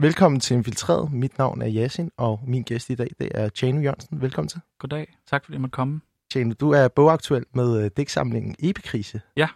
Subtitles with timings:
[0.00, 1.12] Velkommen til Infiltreret.
[1.12, 4.20] Mit navn er Yasin, og min gæst i dag det er Jane Jørgensen.
[4.20, 4.60] Velkommen til.
[4.78, 5.16] Goddag.
[5.26, 6.00] Tak fordi jeg måtte komme.
[6.34, 9.20] Jane, du er bogaktuel med øh, digtsamlingen Epikrise.
[9.36, 9.46] Ja.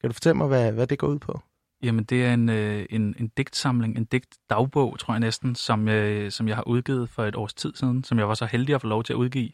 [0.00, 1.40] Kan du fortælle mig, hvad, hvad det går ud på?
[1.82, 6.30] Jamen, det er en, øh, en, en digtsamling, en digtdagbog, tror jeg næsten, som, øh,
[6.30, 8.80] som jeg har udgivet for et års tid siden, som jeg var så heldig at
[8.80, 9.50] få lov til at udgive,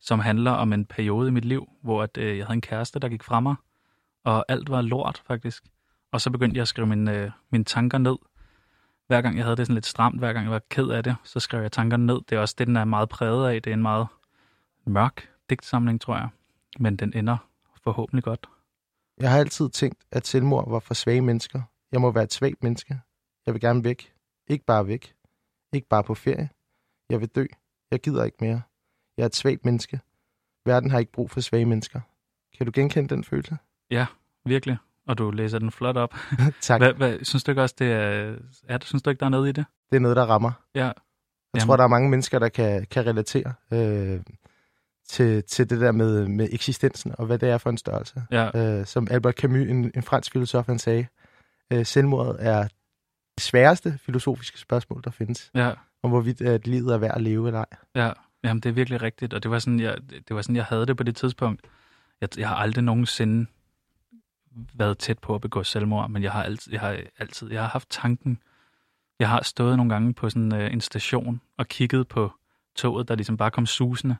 [0.00, 2.98] som handler om en periode i mit liv, hvor at, øh, jeg havde en kæreste,
[2.98, 3.54] der gik fra mig,
[4.24, 5.64] og alt var lort, faktisk.
[6.12, 8.16] Og så begyndte jeg at skrive mine, øh, mine tanker ned.
[9.10, 11.16] Hver gang jeg havde det sådan lidt stramt, hver gang jeg var ked af det,
[11.24, 12.20] så skrev jeg tankerne ned.
[12.28, 13.62] Det er også det, den er meget præget af.
[13.62, 14.06] Det er en meget
[14.86, 16.28] mørk digtsamling, tror jeg.
[16.78, 17.36] Men den ender
[17.84, 18.46] forhåbentlig godt.
[19.18, 21.62] Jeg har altid tænkt, at selvmord var for svage mennesker.
[21.92, 23.00] Jeg må være et svagt menneske.
[23.46, 24.12] Jeg vil gerne væk.
[24.48, 25.14] Ikke bare væk.
[25.72, 26.48] Ikke bare på ferie.
[27.10, 27.44] Jeg vil dø.
[27.90, 28.62] Jeg gider ikke mere.
[29.16, 30.00] Jeg er et svagt menneske.
[30.64, 32.00] Verden har ikke brug for svage mennesker.
[32.56, 33.58] Kan du genkende den følelse?
[33.90, 34.06] Ja,
[34.44, 34.76] virkelig.
[35.10, 36.14] Og du læser den flot op.
[36.60, 36.80] tak.
[36.80, 38.36] Hvad, hvad, synes du ikke også, det er,
[38.68, 39.64] er det, synes du ikke, der er noget i det?
[39.90, 40.52] Det er noget, der rammer.
[40.74, 40.84] Ja.
[40.84, 40.94] Jeg
[41.54, 41.66] Jamen.
[41.66, 44.20] tror, der er mange mennesker, der kan, kan relatere øh,
[45.08, 48.22] til, til det der med, med eksistensen, og hvad det er for en størrelse.
[48.30, 51.06] Ja, Øh, som Albert Camus, en, en fransk filosof, han sagde,
[51.72, 56.98] øh, selvmordet er det sværeste filosofiske spørgsmål, der findes, ja, om hvorvidt at livet er
[56.98, 57.76] værd at leve eller ej.
[57.94, 58.12] ja.
[58.44, 59.96] Jamen, det er virkelig rigtigt, og det var sådan, jeg,
[60.28, 61.62] det var sådan, jeg havde det på det tidspunkt.
[62.20, 63.46] Jeg, jeg har aldrig nogensinde
[64.74, 67.68] været tæt på at begå selvmord, men jeg har altid, jeg har altid, jeg har
[67.68, 68.42] haft tanken.
[69.18, 72.32] Jeg har stået nogle gange på sådan øh, en station og kigget på
[72.74, 74.16] toget, der ligesom bare kom susende.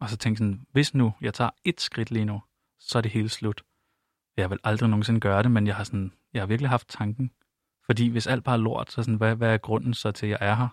[0.00, 2.42] Og så tænkte sådan, hvis nu jeg tager et skridt lige nu,
[2.78, 3.62] så er det hele slut.
[4.36, 7.30] Jeg vil aldrig nogensinde gøre det, men jeg har, sådan, jeg har virkelig haft tanken.
[7.86, 10.30] Fordi hvis alt bare er lort, så sådan, hvad, hvad er grunden så til, at
[10.30, 10.68] jeg er her?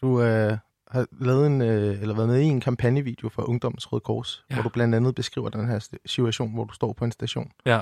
[0.00, 0.58] Du øh,
[0.92, 4.54] har lavet en, øh, eller været med i en kampagnevideo for Ungdommens Røde Kors, Ja.
[4.54, 7.52] hvor du blandt andet beskriver den her situation, hvor du står på en station.
[7.66, 7.80] Ja,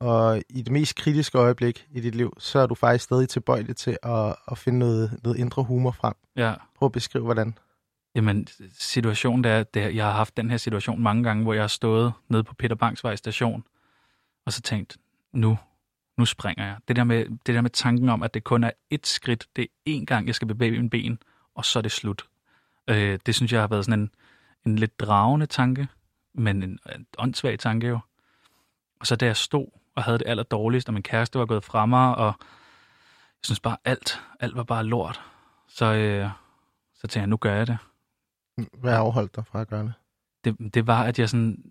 [0.00, 3.76] Og i det mest kritiske øjeblik i dit liv, så er du faktisk stadig tilbøjelig
[3.76, 6.14] til at, at finde noget, noget indre humor frem.
[6.36, 6.54] ja.
[6.78, 7.58] Prøv at beskrive, hvordan.
[8.14, 11.68] Jamen, situationen der, der, jeg har haft den her situation mange gange, hvor jeg har
[11.68, 13.64] stået nede på Peter Bangsvej station,
[14.46, 14.96] og så tænkt,
[15.32, 15.58] nu,
[16.18, 16.76] nu springer jeg.
[16.88, 19.62] Det der, med, det der med tanken om, at det kun er et skridt, det
[19.86, 21.18] er én gang, jeg skal bevæge mine ben,
[21.54, 22.24] og så er det slut.
[22.90, 24.10] Øh, det synes jeg har været sådan en,
[24.66, 25.88] en lidt dragende tanke,
[26.34, 27.98] men en, en åndssvag tanke jo.
[29.00, 31.64] Og så da jeg stod og havde det aller dårligst, og min kæreste var gået
[31.64, 35.20] fra mig, og jeg synes bare, alt, alt var bare lort.
[35.68, 36.30] Så, øh,
[36.94, 37.78] så tænkte jeg, nu gør jeg det
[38.72, 39.92] Hvad afholdt dig fra at gøre det?
[40.44, 41.62] det, det var, at jeg sådan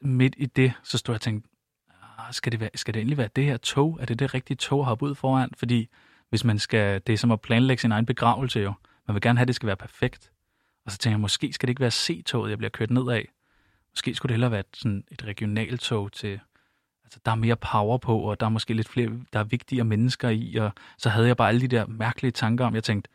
[0.00, 1.48] midt i det, så stod jeg og tænkte,
[2.18, 3.98] "Ah, skal det, være, skal det egentlig være det her tog?
[4.00, 5.50] Er det det rigtige tog at hoppe ud foran?
[5.56, 5.88] Fordi
[6.28, 8.72] hvis man skal, det er som at planlægge sin egen begravelse jo.
[9.08, 10.30] Man vil gerne have, at det skal være perfekt.
[10.84, 13.28] Og så tænkte jeg, måske skal det ikke være C-toget, jeg bliver kørt ned af.
[13.92, 16.40] Måske skulle det hellere være et, sådan et regionaltog til,
[17.04, 19.84] altså der er mere power på, og der er måske lidt flere, der er vigtigere
[19.84, 23.10] mennesker i, og så havde jeg bare alle de der mærkelige tanker om, jeg tænkte,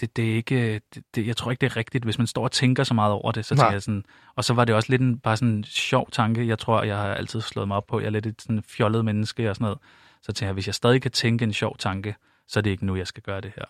[0.00, 2.44] det, det er ikke, det, det, jeg tror ikke, det er rigtigt, hvis man står
[2.44, 4.04] og tænker så meget over det, så tænker jeg sådan,
[4.34, 6.96] og så var det også lidt en, bare sådan en sjov tanke, jeg tror, jeg
[6.96, 9.64] har altid slået mig op på, jeg er lidt et sådan fjollet menneske og sådan
[9.64, 9.78] noget,
[10.22, 12.16] så tænker jeg, hvis jeg stadig kan tænke en sjov tanke,
[12.46, 13.64] så er det ikke nu, jeg skal gøre det her.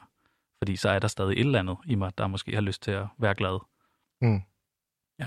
[0.64, 2.90] Fordi så er der stadig et eller andet i mig, der måske har lyst til
[2.90, 3.58] at være glad.
[4.20, 4.42] Mm.
[5.18, 5.26] Ja.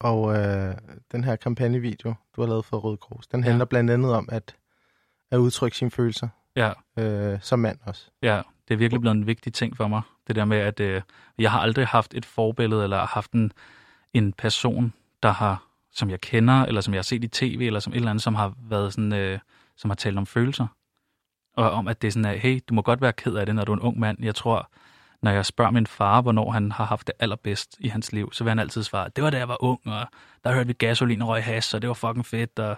[0.00, 0.74] Og øh,
[1.12, 3.48] den her kampagnevideo, du har lavet for Røde Kors, den Ja.
[3.48, 4.56] handler blandt andet om at,
[5.30, 8.10] at udtrykke sine følelser Ja, øh, som mand også.
[8.22, 10.02] Ja, det er virkelig blevet en vigtig ting for mig.
[10.26, 11.02] Det der med, at øh,
[11.38, 13.52] jeg har aldrig haft et forbillede, eller haft en,
[14.14, 17.80] en person, der har, som jeg kender, eller som jeg har set i tv, eller
[17.80, 19.38] som et eller andet, som har været sådan, øh,
[19.76, 20.66] som har talt om følelser.
[21.56, 23.54] Og om, at det er sådan, at hey, du må godt være ked af det,
[23.54, 24.18] når du er en ung mand.
[24.24, 24.70] Jeg tror,
[25.22, 28.44] når jeg spørger min far, hvornår han har haft det allerbedst i hans liv, så
[28.44, 30.06] vil han altid svare, det var da jeg var ung, og
[30.44, 32.76] der hørte vi gasolin og røg has, og det var fucking fedt, og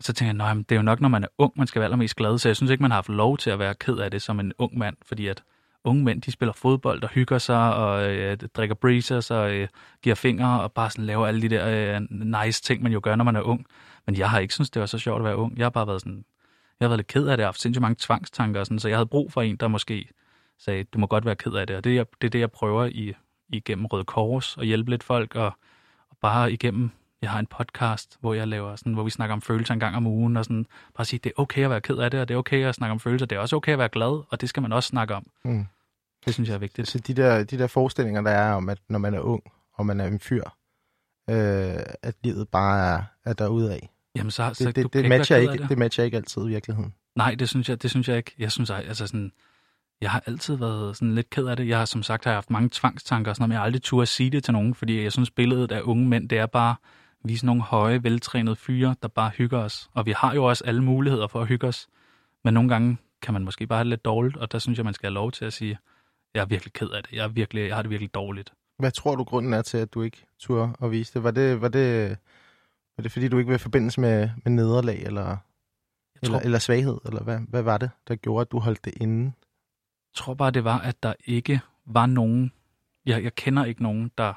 [0.00, 1.80] så tænker jeg, nej, men det er jo nok, når man er ung, man skal
[1.80, 2.38] være allermest glad.
[2.38, 4.40] Så jeg synes ikke, man har haft lov til at være ked af det som
[4.40, 5.42] en ung mand, fordi at
[5.84, 9.68] unge mænd, de spiller fodbold og hygger sig og øh, drikker breezers og øh,
[10.02, 13.16] giver fingre og bare sådan laver alle de der øh, nice ting, man jo gør,
[13.16, 13.66] når man er ung.
[14.06, 15.58] Men jeg har ikke synes det var så sjovt at være ung.
[15.58, 16.24] Jeg har bare været sådan,
[16.80, 18.88] jeg har været lidt ked af det, har haft sindssygt mange tvangstanker og sådan, så
[18.88, 20.08] jeg havde brug for en, der måske
[20.58, 21.76] sagde, du må godt være ked af det.
[21.76, 23.14] Og det er, det, er det, jeg prøver i,
[23.48, 25.52] igennem Røde Kors og hjælpe lidt folk og,
[26.10, 26.90] og bare igennem
[27.22, 29.96] jeg har en podcast, hvor jeg laver sådan, hvor vi snakker om følelser en gang
[29.96, 32.28] om ugen, og sådan, bare sige, det er okay at være ked af det, og
[32.28, 34.40] det er okay at snakke om følelser, det er også okay at være glad, og
[34.40, 35.26] det skal man også snakke om.
[35.44, 35.66] Mm.
[36.26, 36.88] Det synes jeg er vigtigt.
[36.88, 39.42] Så de der, de der forestillinger, der er om, at når man er ung,
[39.74, 40.44] og man er en fyr,
[41.30, 43.78] øh, at livet bare er, er derudad.
[44.16, 45.68] Jamen så, så Det, du det, det, matcher ikke, det.
[45.68, 46.94] det matcher ikke altid i virkeligheden.
[47.16, 48.34] Nej, det synes jeg, det synes jeg ikke.
[48.38, 49.32] Jeg synes altså sådan,
[50.00, 51.68] jeg har altid været sådan lidt ked af det.
[51.68, 53.64] Jeg har som sagt har jeg haft mange tvangstanker og sådan noget, men jeg har
[53.64, 56.38] aldrig turde at sige det til nogen, fordi jeg synes billedet af unge mænd, det
[56.38, 56.74] er bare
[57.24, 59.88] vi sådan nogle høje, veltrænede fyre, der bare hygger os.
[59.94, 61.88] Og vi har jo også alle muligheder for at hygge os.
[62.44, 64.84] Men nogle gange kan man måske bare have det lidt dårligt, og der synes jeg,
[64.84, 65.78] man skal have lov til at sige,
[66.34, 67.12] jeg er virkelig ked af det.
[67.12, 68.52] Jeg, er virkelig, jeg har det virkelig dårligt.
[68.78, 71.22] Hvad tror du grunden er til, at du ikke turde at vise det?
[71.22, 72.16] Var det, var det,
[72.96, 75.36] var det fordi, du ikke vil forbindes med, med nederlag eller, Jeg
[76.22, 76.98] eller, tror, eller svaghed?
[77.06, 79.32] Eller hvad, hvad var det, der gjorde, at du holdt det inde?
[80.16, 82.52] tror bare, det var, at der ikke var nogen,
[83.06, 84.32] jeg, jeg kender ikke nogen, der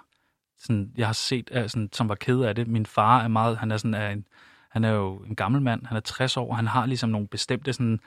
[0.58, 2.68] sådan, jeg har set, er sådan, som var ked af det.
[2.68, 4.28] Min far er meget, han er sådan, er en,
[4.70, 7.74] han er jo en gammel mand, han er 60 år, han har ligesom nogle bestemte
[7.74, 8.00] sådan,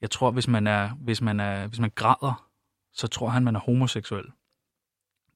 [0.00, 2.48] jeg tror, hvis man er, hvis man er, hvis man græder,
[2.92, 4.24] så tror han, man er homoseksuel.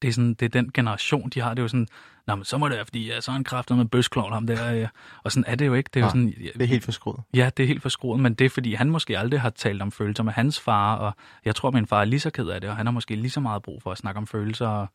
[0.02, 1.50] Det er, sådan, det er den generation, de har.
[1.50, 1.88] Det er jo sådan,
[2.26, 4.46] Nå, men så må det være, fordi ja, så er han kræftet med bøsklovn ham
[4.46, 4.70] der.
[4.70, 4.88] Ja.
[5.22, 5.90] Og sådan er det jo ikke.
[5.94, 7.20] Det er jo sådan, Det er helt forskruet.
[7.34, 9.92] Ja, det er helt forskruet, men det er fordi, han måske aldrig har talt om
[9.92, 11.12] følelser med hans far, og
[11.44, 13.30] jeg tror, min far er lige så ked af det, og han har måske lige
[13.30, 14.86] så meget brug for at snakke om følelser, og,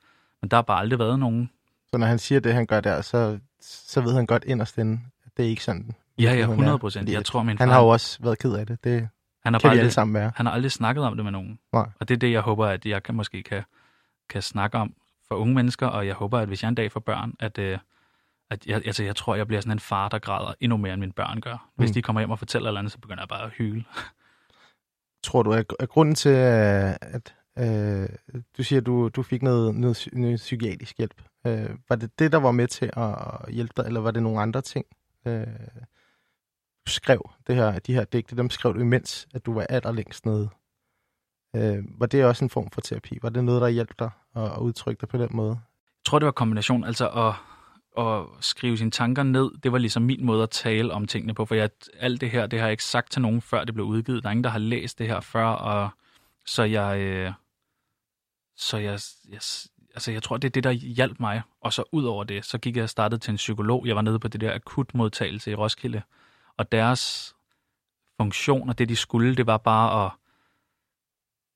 [0.42, 1.50] men der har bare aldrig været nogen.
[1.92, 5.00] Så når han siger det, han gør der, så, så ved han godt inderst inde,
[5.26, 5.96] at det er ikke sådan.
[6.18, 6.64] Ja, ja, virkeligheden er.
[6.64, 7.10] 100 procent.
[7.10, 8.84] Jeg tror, min far, Han har jo også været ked af det.
[8.84, 9.10] Det
[9.44, 10.32] han har bare aldrig, sammen være.
[10.36, 11.60] han har aldrig snakket om det med nogen.
[11.74, 11.90] Nej.
[12.00, 13.64] Og det er det, jeg håber, at jeg kan, måske kan,
[14.30, 14.94] kan snakke om
[15.28, 17.78] for unge mennesker, og jeg håber, at hvis jeg en dag får børn, at, øh,
[18.50, 21.00] at jeg, altså, jeg tror, jeg bliver sådan en far, der græder endnu mere, end
[21.00, 21.70] mine børn gør.
[21.76, 21.94] Hvis Mm.
[21.94, 23.86] de kommer hjem og fortæller eller andet, så begynder jeg bare at hyle.
[25.24, 28.10] Tror du, at, at grunden til, øh, at øh,
[28.58, 32.32] du siger, at du, du fik noget, noget, noget psykiatrisk hjælp, øh, var det det,
[32.32, 34.86] der var med til at hjælpe dig, eller var det nogle andre ting?
[35.26, 35.48] Øh,
[36.88, 40.26] du skrev det her, de her digte, dem skrev du imens, at du var allerlængst
[40.26, 40.50] nede.
[41.58, 43.20] Øh, var det også en form for terapi?
[43.22, 45.50] Var det noget, der hjalp dig at, at udtrykke dig på den måde?
[45.50, 47.34] Jeg tror, det var kombination, altså at,
[48.06, 51.46] at skrive sine tanker ned, det var ligesom min måde at tale om tingene på,
[51.46, 51.70] for jeg,
[52.00, 54.24] alt det her, det har jeg ikke sagt til nogen, før det blev udgivet.
[54.24, 55.90] Der er ingen, der har læst det her før, og
[56.46, 57.32] så jeg, øh,
[58.56, 59.00] så jeg,
[59.30, 59.42] jeg,
[59.94, 61.42] altså jeg tror, det er det, der hjalp mig.
[61.62, 63.88] Og så ud over det, så gik jeg og startede til en psykolog.
[63.88, 66.02] Jeg var nede på det der akutmodtagelse i Roskilde,
[66.58, 67.36] og deres
[68.18, 70.12] funktion og det, de skulle, det var bare at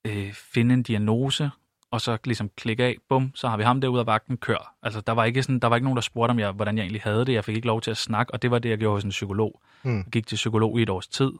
[0.06, 1.50] øh, finde en diagnose,
[1.90, 4.74] og så ligesom klikke af, bum, så har vi ham der ud af vagten, kør.
[4.82, 6.82] Altså, der var ikke, sådan, der var ikke nogen, der spurgte, om jeg, hvordan jeg
[6.82, 7.32] egentlig havde det.
[7.32, 9.10] Jeg fik ikke lov til at snakke, og det var det, jeg gjorde hos en
[9.10, 9.60] psykolog.
[9.82, 9.96] Mm.
[9.96, 11.32] Jeg gik til psykolog i et års tid,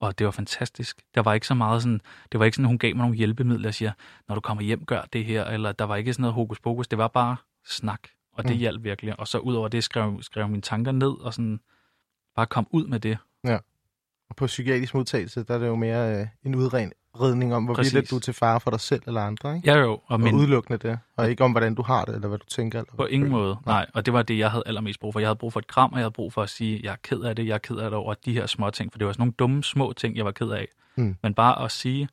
[0.00, 1.02] og det var fantastisk.
[1.14, 2.00] Der var ikke så meget sådan,
[2.32, 3.92] det var ikke sådan, hun gav mig nogle hjælpemidler og siger,
[4.28, 6.88] når du kommer hjem, gør det her, eller der var ikke sådan noget hokus pokus,
[6.88, 7.36] det var bare
[7.66, 8.00] snak,
[8.32, 8.58] og det Mm.
[8.58, 9.20] hjalp virkelig.
[9.20, 11.60] Og så ud over det skrev, skrev mine tanker ned, og sådan
[12.36, 13.18] bare kom ud med det.
[14.30, 16.54] Og på psykiatrisk modtagelse, der er det jo mere øh, en
[17.14, 18.10] udredning om, hvorvidt Præcis.
[18.10, 19.70] du er til fare for dig selv eller andre, ikke?
[19.70, 22.28] Ja jo, og Og min, udelukkende det, og ikke om, hvordan du har det, eller
[22.28, 22.78] hvad du tænker.
[22.78, 23.86] Eller På ingen måde, nej.
[23.94, 25.20] Og det var det, jeg havde allermest brug for.
[25.20, 26.96] Jeg havde brug for et kram, og jeg havde brug for at sige, jeg er
[27.02, 28.92] ked af det, jeg er ked af det over de her små ting.
[28.92, 30.66] For det var sådan nogle dumme små ting, jeg var ked af.
[30.96, 31.16] Mm.
[31.22, 32.08] Men bare at sige,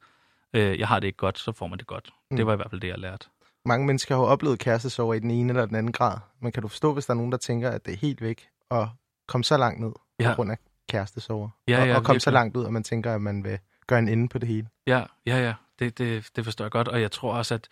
[0.53, 2.09] øh, jeg har det ikke godt, så får man det godt.
[2.31, 2.37] Mm.
[2.37, 3.27] Det var i hvert fald det, jeg lærte.
[3.65, 6.17] Mange mennesker har jo oplevet kærestesorger i den ene eller den anden grad.
[6.41, 8.47] Men kan du forstå, hvis der er nogen, der tænker, at det er helt væk,
[8.69, 8.89] og
[9.27, 10.29] komme så langt ned Ja.
[10.29, 10.57] på grund af
[10.89, 11.49] kærestesorger?
[11.67, 13.57] Ja, og, ja, og komme så langt ud, at man tænker, at man vil
[13.91, 14.67] gør en ende på det hele.
[14.87, 15.53] Ja, ja, ja.
[15.79, 16.87] Det, det, det forstår jeg godt.
[16.87, 17.69] Og jeg tror også, at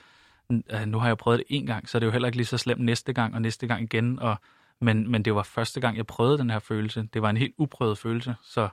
[0.87, 2.57] nu har jeg prøvet det en gang, så det er jo heller ikke lige så
[2.57, 4.19] slemt næste gang og næste gang igen.
[4.19, 4.35] Og,
[4.81, 7.09] men, men det var første gang, jeg prøvede den her følelse.
[7.13, 8.35] Det var en helt uprøvet følelse.
[8.43, 8.69] Så,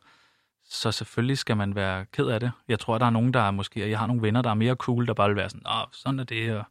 [0.65, 2.53] så selvfølgelig skal man være ked af det.
[2.69, 3.91] Jeg tror, der er nogen, der er måske...
[3.91, 6.21] Jeg har nogle venner, der er mere cool, der bare vil være sådan, Åh, sådan
[6.21, 6.57] er det.
[6.57, 6.65] Og,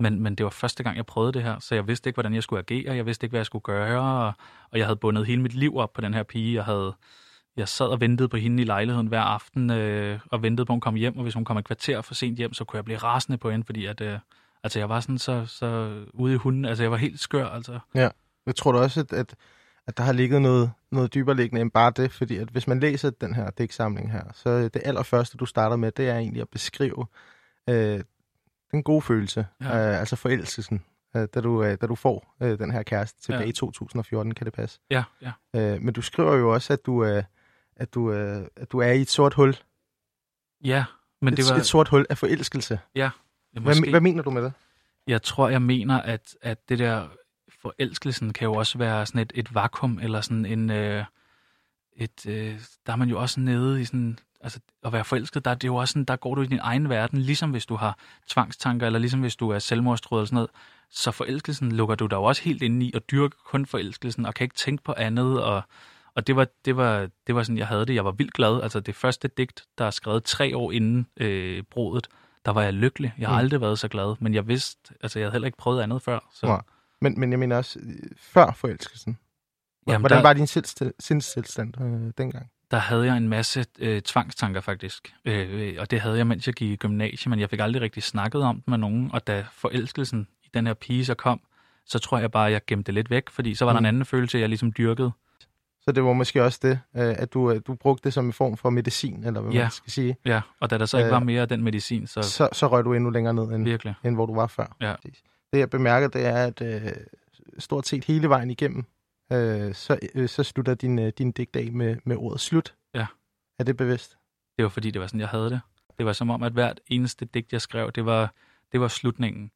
[0.00, 2.34] men, men det var første gang, jeg prøvede det her, så jeg vidste ikke, hvordan
[2.34, 2.96] jeg skulle agere.
[2.96, 4.00] Jeg vidste ikke, hvad jeg skulle gøre.
[4.00, 4.32] Og,
[4.70, 6.54] og jeg havde bundet hele mit liv op på den her pige.
[6.54, 6.94] Jeg havde
[7.56, 10.74] jeg sad og ventede på hende i lejligheden hver aften, øh, og ventede på, at
[10.74, 12.84] hun kom hjem, og hvis hun kom et kvarter for sent hjem, så kunne jeg
[12.84, 14.18] blive rasende på hende, fordi at, øh,
[14.64, 17.78] altså, jeg var sådan så, så ude i hunden, altså jeg var helt skør, altså.
[18.46, 19.34] Jeg tror da også, at, at,
[19.86, 22.80] at der har ligget noget, noget dybere liggende end bare det, fordi at hvis man
[22.80, 26.48] læser den her digtsamling her, så det allerførste, du starter med, det er egentlig at
[26.48, 27.06] beskrive
[27.68, 28.00] øh,
[28.70, 29.78] den gode følelse, Ja.
[29.78, 29.92] ja.
[29.92, 30.84] øh, altså forelskelsen,
[31.16, 33.48] øh, da, du, øh, da du får øh, den her kæreste tilbage Ja.
[33.48, 34.80] i 2014, kan det passe?
[34.90, 35.32] Ja, ja.
[35.56, 37.22] Øh, men du skriver jo også, at du, øh,
[37.76, 39.56] at du, øh, at du er i et sort hul.
[40.64, 40.84] Ja,
[41.20, 42.80] men et, det var, et sort hul af forelskelse.
[42.94, 43.10] ja,
[43.52, 44.52] Hvad, måske, hvad mener du med det?
[45.06, 47.08] jeg tror, jeg mener, at, at det der
[47.62, 51.04] forelskelsen kan jo også være sådan et, et vakuum, eller sådan en, øh,
[51.96, 55.50] et, øh, der er man jo også nede i sådan, altså at være forelsket, der,
[55.50, 57.66] er det er jo også sådan, der går du i din egen verden, ligesom hvis
[57.66, 60.50] du har tvangstanker, eller ligesom hvis du er selvmordstruet eller sådan noget,
[60.90, 64.34] så forelskelsen lukker du dig jo også helt ind i, og dyrker kun forelskelsen, og
[64.34, 65.62] kan ikke tænke på andet, og,
[66.16, 67.94] og det var, det, var, det var sådan, jeg havde det.
[67.94, 68.62] Jeg var vildt glad.
[68.62, 72.08] Altså det første digt, der er skrevet tre år inden øh, brudet,
[72.44, 73.14] der var jeg lykkelig.
[73.18, 73.38] Jeg har Mm.
[73.38, 76.28] aldrig været så glad, men jeg vidste, altså jeg havde heller ikke prøvet andet før.
[76.34, 76.60] Så, Nej.
[77.00, 79.18] Men, men jeg mener også, øh, før forelskelsen.
[79.88, 82.50] Jamen, Hvordan der- var din sindstil- sindstilstand øh, dengang?
[82.70, 85.14] der havde jeg en masse øh, tvangstanker faktisk.
[85.24, 87.82] Øh, øh, og det havde jeg, mens jeg gik i gymnasiet, men jeg fik aldrig
[87.82, 89.10] rigtig snakket om det med nogen.
[89.12, 91.40] Og da forelskelsen i den her pige så kom,
[91.86, 93.84] så tror jeg bare, jeg gemte det lidt væk, fordi så var der Mm.
[93.84, 95.10] en anden følelse, jeg ligesom dyrkede.
[95.88, 98.32] Så det var måske også det, øh, at du, øh, du brugte det som en
[98.32, 99.62] form for medicin, eller hvad Ja.
[99.62, 100.16] man skal sige.
[100.24, 102.66] Ja, og da der så ikke Øh, var mere af den medicin, så Så, så
[102.66, 103.94] røg du endnu længere ned, end, virkelig.
[104.04, 104.76] end hvor du var før.
[104.80, 104.94] Ja.
[105.52, 106.92] Det jeg bemærker, det er, at øh,
[107.58, 108.84] stort set hele vejen igennem,
[109.32, 112.74] øh, så, øh, så slutter din, øh, din digt af med, med ordet slut.
[112.94, 113.06] Ja.
[113.58, 114.16] Er det bevidst?
[114.56, 115.60] Det var fordi, det var sådan, jeg havde det.
[115.98, 118.34] Det var som om, at hvert eneste digt, jeg skrev, det var,
[118.72, 119.50] det var slutningen.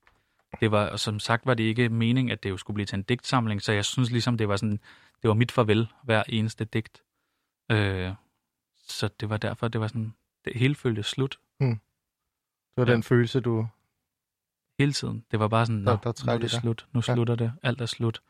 [0.61, 2.97] Det var, og som sagt var det ikke meningen, at det jo skulle blive til
[2.97, 4.81] en digtsamling, så jeg synes ligesom, det var sådan,
[5.23, 7.03] det var mit farvel, hver eneste digt.
[7.71, 8.12] Øh,
[8.83, 11.79] så det var derfor, det var sådan, det hele føltes slut Det
[12.77, 12.93] var Ja.
[12.93, 13.67] den følelse, du...
[14.79, 15.25] hele tiden.
[15.31, 16.61] Det var bare sådan, Der- der nu er det dig.
[16.61, 17.15] slut, nu Ja.
[17.15, 18.23] slutter det, alt er slut.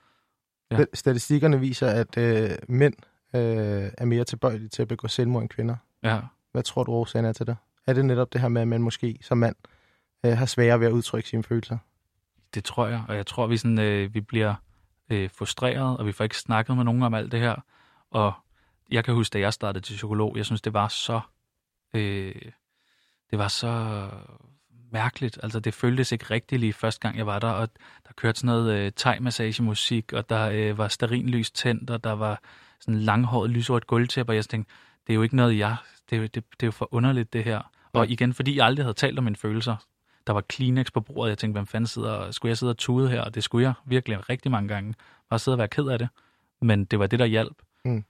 [0.70, 0.84] Ja.
[0.94, 2.94] Statistikkerne viser, at øh, mænd
[3.34, 5.76] øh, er mere tilbøjelige til at begå selvmord end kvinder.
[6.02, 6.20] Ja,
[6.52, 7.56] Hvad tror du, årsagen er til det?
[7.86, 9.56] Er det netop det her med, at man måske som mand
[10.26, 11.78] øh, har sværere ved at udtrykke sine følelser?
[12.54, 14.54] Det tror jeg, og jeg tror, vi, sådan, øh, vi bliver
[15.10, 17.54] øh, frustreret, og vi får ikke snakket med nogen om alt det her.
[18.10, 18.32] Og
[18.90, 21.20] jeg kan huske, da jeg startede til psykolog, jeg synes, det var så...
[21.94, 22.34] Øh,
[23.30, 24.08] det var så
[24.92, 25.38] mærkeligt.
[25.42, 27.68] Altså, det føltes ikke rigtigt lige første gang, jeg var der, og
[28.06, 32.40] der kørte sådan noget øh, thai-massagemusik, og der øh, var sterinlys tændt, og der var
[32.80, 34.72] sådan langhåret lysrødt gulvtæppe, og jeg tænkte,
[35.06, 35.76] det er jo ikke noget, jeg...
[36.10, 37.62] Det det, det er jo for underligt, det her.
[37.92, 39.76] Og igen, fordi jeg aldrig havde talt om mine følelser,
[40.26, 41.30] der var Kleenex på bordet.
[41.30, 43.20] Jeg tænkte, hvem fanden sidder, skulle jeg sidde og tude her?
[43.20, 44.94] Og det skulle jeg virkelig rigtig mange gange.
[45.30, 46.08] Bare sidde og være ked af det.
[46.62, 47.62] Men det var det, der hjalp.
[47.84, 48.04] Mm.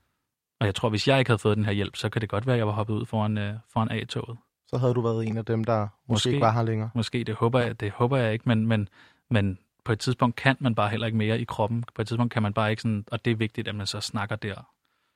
[0.59, 2.47] Og jeg tror, hvis jeg ikke havde fået den her hjælp, så kan det godt
[2.47, 4.37] være, at jeg var hoppet ud foran, øh, foran A-toget.
[4.67, 6.29] Så havde du været en af dem, der måske, Måske.
[6.29, 6.89] ikke var her længere.
[6.95, 8.89] Måske, det håber jeg, det håber jeg ikke, men, men,
[9.29, 11.83] men på et tidspunkt kan man bare heller ikke mere i kroppen.
[11.95, 14.01] På et tidspunkt kan man bare ikke sådan, og det er vigtigt, at man så
[14.01, 14.55] snakker der.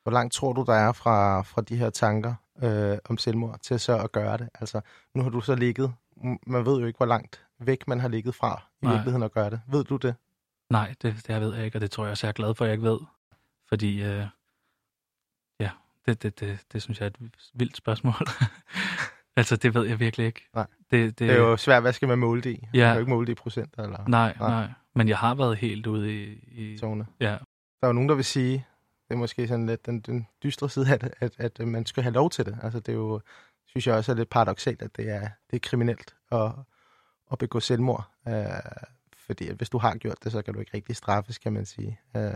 [0.03, 2.33] Hvor langt tror du, der er fra, fra de her tanker
[2.63, 4.49] øh, om selvmord til så at gøre det?
[4.59, 4.81] Altså,
[5.13, 5.93] nu har du så ligget,
[6.47, 8.93] man ved jo ikke, hvor langt væk man har ligget fra i Nej.
[8.93, 9.61] virkeligheden at gøre det.
[9.67, 10.15] Ved du det?
[10.69, 12.55] Nej, det, det jeg ved jeg ikke, og det tror jeg også, jeg er glad
[12.55, 12.99] for, at jeg ikke ved.
[13.69, 14.25] Fordi, øh,
[15.59, 15.69] ja,
[16.05, 18.13] det, det, det, det synes jeg er et vildt spørgsmål.
[19.37, 20.47] altså, det ved jeg virkelig ikke.
[20.55, 20.67] Nej.
[20.91, 22.59] Det, det, Det er jo svært, hvad skal man måle det i?
[22.61, 22.85] Man Ja.
[22.87, 24.49] kan jo ikke måle det i procenter eller Nej, Nej.
[24.49, 24.67] nej.
[24.93, 26.33] Men jeg har været helt ude i...
[26.51, 27.05] i zone.
[27.19, 27.37] ja, Der
[27.81, 28.65] er jo nogen, der vil sige,
[29.07, 32.03] det er måske sådan lidt den, den dystre side af det, at, at man skal
[32.03, 32.57] have lov til det.
[32.63, 33.21] Altså, det er jo,
[33.75, 36.51] synes jeg også er lidt paradoxalt, at det er, det er kriminelt at,
[37.31, 38.09] at begå selvmord.
[38.27, 38.45] Øh,
[39.17, 41.65] fordi at hvis du har gjort det, så kan du ikke rigtig straffes, kan man
[41.65, 41.99] sige.
[42.15, 42.31] Øh,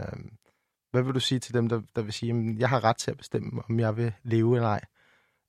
[0.92, 3.12] hvad vil du sige til dem, der, der vil sige, at jeg har ret til
[3.12, 4.82] at bestemme, om jeg vil leve eller ej?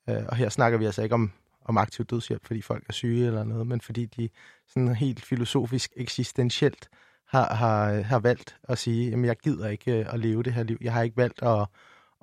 [0.08, 1.32] Øh, og her snakker vi altså ikke om,
[1.64, 4.28] om aktiv dødshjælp, fordi folk er syge eller noget, men fordi de
[4.68, 6.88] sådan helt filosofisk eksistentielt
[7.26, 10.62] har, har, har valgt at sige, at jeg gider ikke øh, at leve det her
[10.62, 10.78] liv.
[10.80, 11.66] Jeg har ikke valgt at,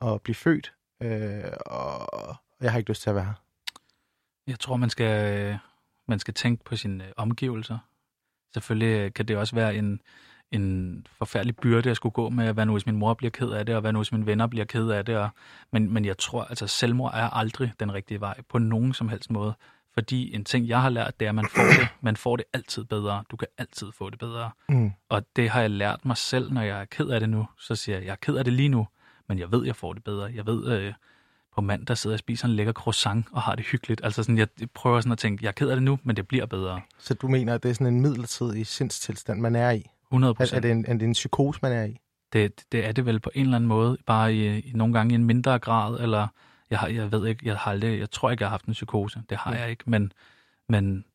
[0.01, 3.46] at blive født, øh, og jeg har ikke lyst til at være her
[4.47, 5.57] jeg tror, man skal, øh,
[6.07, 7.77] man skal tænke på sine øh, omgivelser.
[8.53, 10.01] Selvfølgelig øh, kan det også være en,
[10.51, 13.65] en forfærdelig byrde at skulle gå med, hvad nu hvis min mor bliver ked af
[13.65, 15.17] det, og hvad nu hvis mine venner bliver ked af det.
[15.17, 15.29] Og,
[15.71, 19.31] men, men jeg tror, altså selvmord er aldrig den rigtige vej, på nogen som helst
[19.31, 19.53] måde.
[19.93, 22.45] Fordi en ting, jeg har lært, det er, at man får det, man får det
[22.53, 23.23] altid bedre.
[23.31, 24.51] Du kan altid få det bedre.
[24.69, 24.91] Mm.
[25.09, 27.47] Og det har jeg lært mig selv, når jeg er ked af det nu.
[27.59, 28.87] Så siger jeg, jeg er ked af det lige nu,
[29.27, 30.31] men jeg ved, jeg får det bedre.
[30.33, 30.93] Jeg ved, øh,
[31.57, 34.01] på mandag sidder jeg og spiser en lækker croissant og har det hyggeligt.
[34.03, 36.27] Altså sådan, jeg prøver sådan at tænke, jeg er ked af det nu, men det
[36.27, 36.81] bliver bedre.
[36.99, 39.85] Så du mener, at det er sådan en midlertidig sindstilstand, man er i?
[40.11, 40.63] 100 Er, er, procent.
[40.63, 41.97] det en, er det en psykose, man er i?
[42.33, 45.11] Det, det er det vel på en eller anden måde, bare i, i nogle gange
[45.11, 46.27] i en mindre grad, eller
[46.69, 48.73] jeg, har, jeg ved ikke, jeg, har aldrig, jeg tror ikke, jeg har haft en
[48.73, 49.23] psykose.
[49.29, 49.57] Det har Mm.
[49.57, 50.11] jeg ikke, men,
[50.69, 51.05] men,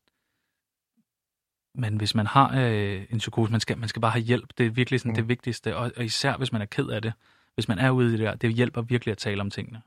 [1.75, 4.49] men hvis man har øh, en psykose, man skal, man skal bare have hjælp.
[4.59, 5.17] Det er virkelig sådan Mm.
[5.17, 7.13] det vigtigste, og, og især hvis man er ked af det.
[7.55, 9.83] Hvis man er ude i det der, det hjælper virkelig at tale om tingene.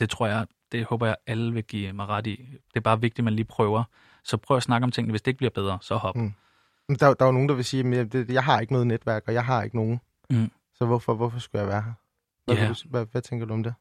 [0.00, 2.36] Det tror jeg, det håber jeg, alle vil give mig ret i.
[2.52, 3.84] Det er bare vigtigt, at man lige prøver.
[4.24, 5.12] Så prøv at snakke om tingene.
[5.12, 6.16] Hvis det ikke bliver bedre, så hop.
[6.16, 6.34] Mm.
[6.88, 9.34] Der, der er jo nogen, der vil sige, at jeg, har ikke noget netværk, og
[9.34, 10.00] jeg har ikke nogen.
[10.30, 10.50] Mm.
[10.74, 11.92] Så hvorfor, hvorfor skulle jeg være her?
[12.44, 13.74] Hvad, vil du, hvad, hvad tænker du om det?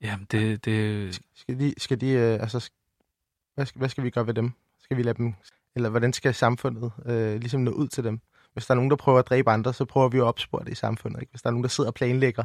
[0.00, 2.70] Jamen, det, det, Skal de, skal de øh, altså,
[3.54, 4.52] hvad skal, hvad skal vi gøre ved dem?
[4.80, 5.34] Skal vi lade dem,
[5.74, 8.20] eller hvordan skal samfundet øh, ligesom nå ud til dem?
[8.52, 10.72] Hvis der er nogen, der prøver at dræbe andre, så prøver vi at opspore det
[10.72, 11.20] i samfundet.
[11.20, 11.30] Ikke?
[11.30, 12.44] Hvis der er nogen, der sidder og planlægger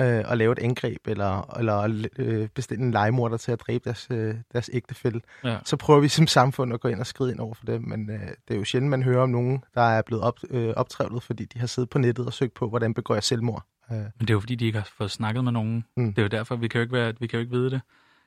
[0.00, 4.08] øh, og laver et angreb, eller, eller øh, bestille en legemorder til at dræbe deres,
[4.10, 5.58] øh, deres ægtefælde, ja.
[5.64, 7.82] så prøver vi som samfund at gå ind og skride ind over for det.
[7.82, 10.72] Men øh, det er jo sjældent, man hører om nogen, der er blevet op, øh,
[10.76, 13.66] optrævlet, fordi de har siddet på nettet og søgt på, hvordan begår jeg selvmord.
[13.92, 15.84] Øh, Men det er jo fordi, de ikke har fået snakket med nogen.
[15.96, 16.14] Mm.
[16.14, 17.80] Det er jo derfor, vi kan jo ikke, være, vi kan jo ikke vide det.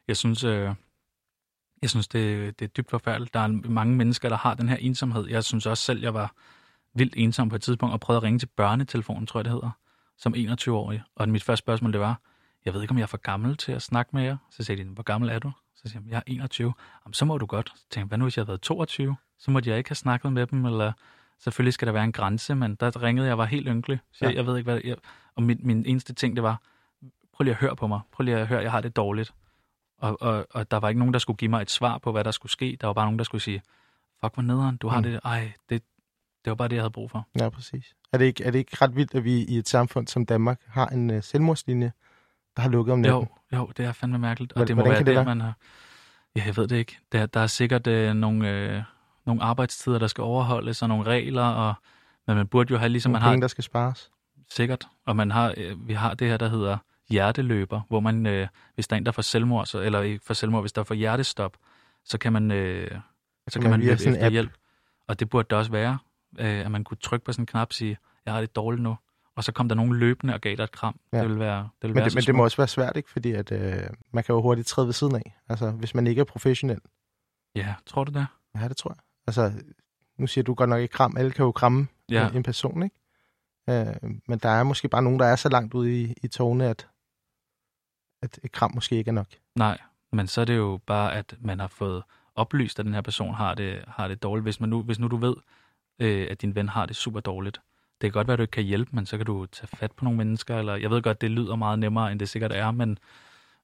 [0.08, 0.70] Jeg synes, øh,
[1.82, 3.34] jeg synes det, det er dybt forfærdeligt.
[3.34, 5.28] Der er mange mennesker, der har den her ensomhed.
[5.28, 6.34] Jeg synes også selv, jeg var
[6.96, 9.72] vildt ensom på et tidspunkt og prøvede at ringe til børnetelefonen, tror jeg det hedder,
[10.18, 11.02] som 21-årig.
[11.16, 12.20] Og mit første spørgsmål, det var,
[12.66, 14.38] jeg ved ikke, om jeg er for gammel til at snakke med jer.
[14.50, 15.52] Så sagde de, hvor gammel er du?
[15.76, 16.74] Så siger jeg, jeg er 21.
[17.06, 17.70] Jamen, så må du godt.
[17.70, 19.16] Så tænkte jeg, hvad nu hvis jeg havde været 22?
[19.40, 20.92] Så måtte jeg ikke have snakket med dem, eller
[21.40, 24.00] selvfølgelig skal der være en grænse, men der ringede jeg, jeg var helt ynkelig.
[24.12, 24.30] Så Ja.
[24.30, 24.96] jeg, jeg ved ikke, hvad jeg,
[25.36, 26.62] og min, min eneste ting, det var,
[27.34, 28.00] prøv lige at høre på mig.
[28.12, 29.34] Prøv lige at høre, jeg har det dårligt.
[29.98, 32.24] Og, og, og der var ikke nogen, der skulle give mig et svar på, hvad
[32.24, 32.78] der skulle ske.
[32.82, 33.62] Der var bare nogen, der skulle sige,
[34.24, 35.04] fuck, hvor nederen, du har Mm.
[35.04, 35.20] det.
[35.26, 35.84] Ej, det,
[36.46, 37.28] det var bare det, jeg havde brug for.
[37.40, 37.96] Ja, præcis.
[38.14, 40.62] Er det, ikke, er det ikke ret vildt, at vi i et samfund som Danmark
[40.68, 41.92] har en uh, selvmordslinje,
[42.56, 43.28] der har lukket om natten?
[43.54, 44.52] Jo, jo, det er fandme mærkeligt.
[44.54, 45.26] Og Hvordan- det må være det være?
[45.26, 45.54] man har...
[46.36, 46.98] Ja, jeg ved det ikke.
[47.12, 48.82] Der, der er sikkert øh, nogle, øh,
[49.26, 51.74] nogle arbejdstider, der skal overholdes, og nogle regler, og,
[52.28, 54.12] men man burde jo have, ligesom Nogle man har penge, der skal spares.
[54.50, 54.88] Sikkert.
[55.06, 56.78] Og man har, øh, vi har det her, der hedder
[57.10, 60.34] hjerteløber, hvor man, øh, hvis der er en, der får selvmord, så, eller ikke får
[60.34, 61.58] selvmord, hvis der får hjertestop,
[62.06, 62.92] så kan man, øh,
[63.48, 64.52] så kan man via løbe efter hjælp.
[65.08, 65.98] Og det burde der også være,
[66.40, 68.84] øh, at man kunne trykke på sådan en knap og sige, jeg har det dårligt
[68.84, 68.98] nu.
[69.36, 71.00] Og så kom der nogen løbende og gav dig et kram.
[71.14, 71.22] Ja.
[71.22, 73.10] Det vil være, det vil Men, være det, men det må også være svært, ikke?
[73.10, 75.40] Fordi at, øh, man kan jo hurtigt træde ved siden af.
[75.50, 76.80] Altså, hvis man ikke er professionel.
[77.56, 78.28] Ja, tror du det?
[78.56, 79.00] Ja, det tror jeg.
[79.28, 79.52] Altså,
[80.18, 81.18] nu siger du godt nok ikke kram.
[81.18, 82.24] Alle kan jo kramme Ja.
[82.24, 82.30] ja.
[82.30, 82.96] en person, ikke?
[83.70, 86.66] Øh, men der er måske bare nogen, der er så langt ude i, i tårne,
[86.66, 86.88] at,
[88.22, 89.28] at et kram måske ikke er nok.
[89.56, 89.78] Nej,
[90.12, 92.04] men så er det jo bare, at man har fået
[92.36, 94.44] oplyst, at den her person har det, har det dårligt.
[94.44, 95.36] Hvis, man nu, hvis nu du ved,
[96.00, 97.62] øh, at din ven har det super dårligt,
[98.02, 99.92] det kan godt være, at du ikke kan hjælpe, men så kan du tage fat
[99.92, 102.72] på nogle mennesker, eller jeg ved godt, det lyder meget nemmere, end det sikkert er,
[102.72, 103.00] men,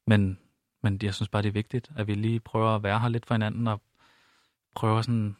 [0.07, 0.39] men,
[0.83, 3.25] men jeg synes bare, det er vigtigt, at vi lige prøver at være her lidt
[3.25, 3.81] for hinanden, og
[4.75, 5.35] prøver sådan,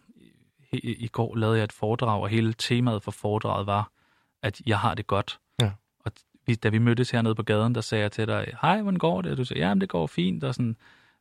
[0.72, 3.91] i, i går lavede jeg et foredrag, og hele temaet for foredraget var,
[4.41, 5.39] at jeg har det godt.
[5.62, 5.72] Ja.
[6.05, 6.12] Og
[6.46, 9.22] vi, da vi mødtes hernede på gaden, der sagde jeg til dig, hej, hvordan går
[9.22, 9.31] det?
[9.31, 10.77] Og du sagde, ja, men det går fint, og sådan,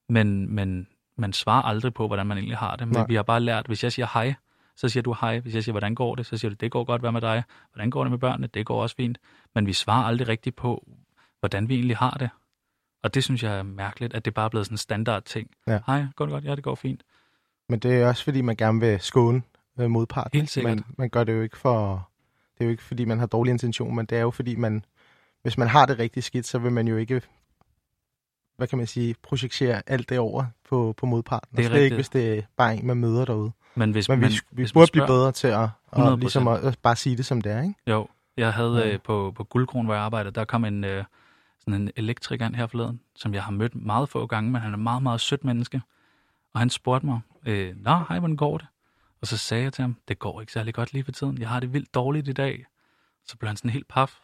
[0.08, 2.88] men, men man svarer aldrig på, hvordan man egentlig har det.
[2.88, 3.06] Men Nej.
[3.06, 4.34] vi har bare lært, hvis jeg siger hej,
[4.78, 5.38] så siger du hej.
[5.38, 7.42] Hvis jeg siger, hvordan går det, så siger du, det går godt, hvad med dig?
[7.72, 8.46] Hvordan går det med børnene?
[8.46, 9.18] Det går også fint.
[9.54, 10.88] Men vi svarer aldrig rigtigt på,
[11.40, 12.30] hvordan vi egentlig har det.
[13.02, 15.50] Og det synes jeg er mærkeligt, at det bare er blevet sådan en standard ting.
[15.66, 15.78] Ja.
[15.86, 16.44] Hej, går det godt?
[16.44, 17.02] Ja, det går fint.
[17.68, 19.42] Men det er også, fordi man gerne vil skåne
[19.80, 20.30] øh, modparten.
[20.32, 20.52] Helt ikke?
[20.52, 20.74] sikkert.
[20.74, 22.08] Man, man gør det jo ikke for...
[22.54, 24.84] Det er jo ikke, fordi man har dårlig intention, men det er jo, fordi man...
[25.42, 27.22] Hvis man har det rigtig skidt, så vil man jo ikke
[28.56, 31.56] hvad kan man sige, projicere alt det over på, på modparten.
[31.56, 31.96] Det er og slet ikke, rigtigt.
[31.96, 33.52] hvis det er bare en, man møder derude.
[33.74, 35.60] Men hvis Men man, vi, vi hvis burde man blive bedre til at,
[35.92, 36.16] at, 100%.
[36.16, 37.74] ligesom at, at bare sige det, som det er, ikke?
[37.86, 38.92] Jo, jeg havde Ja.
[38.92, 41.04] øh, på, på Guldkron, hvor jeg arbejdede, der kom en, øh,
[41.58, 44.70] sådan en elektriker ind her forleden, som jeg har mødt meget få gange, men han
[44.70, 45.82] er et meget, meget sødt menneske.
[46.54, 48.66] Og han spurgte mig, øh, Nå, hej, hvordan går det?
[49.20, 51.38] Og så sagde jeg til ham, det går ikke særlig godt lige for tiden.
[51.38, 52.64] Jeg har det vildt dårligt i dag.
[53.26, 54.18] Så blev han sådan helt paf.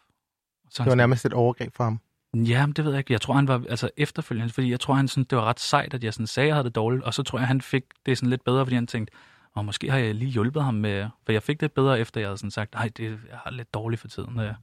[0.71, 2.01] Så Det var nærmest et overgreb for ham.
[2.35, 3.13] Ja, men det ved jeg ikke.
[3.13, 5.95] Jeg tror, han var altså efterfølgende, fordi jeg tror, han sådan, det var ret sejt,
[5.95, 7.03] at jeg sådan sagde, at jeg havde det dårligt.
[7.05, 9.15] Og så tror jeg, han fik det sådan lidt bedre, fordi han tænkte,
[9.55, 12.29] og måske har jeg lige hjulpet ham med, for jeg fik det bedre, efter jeg
[12.29, 14.41] havde sådan sagt, nej, det, jeg har lidt dårligt for tiden.
[14.41, 14.55] øh."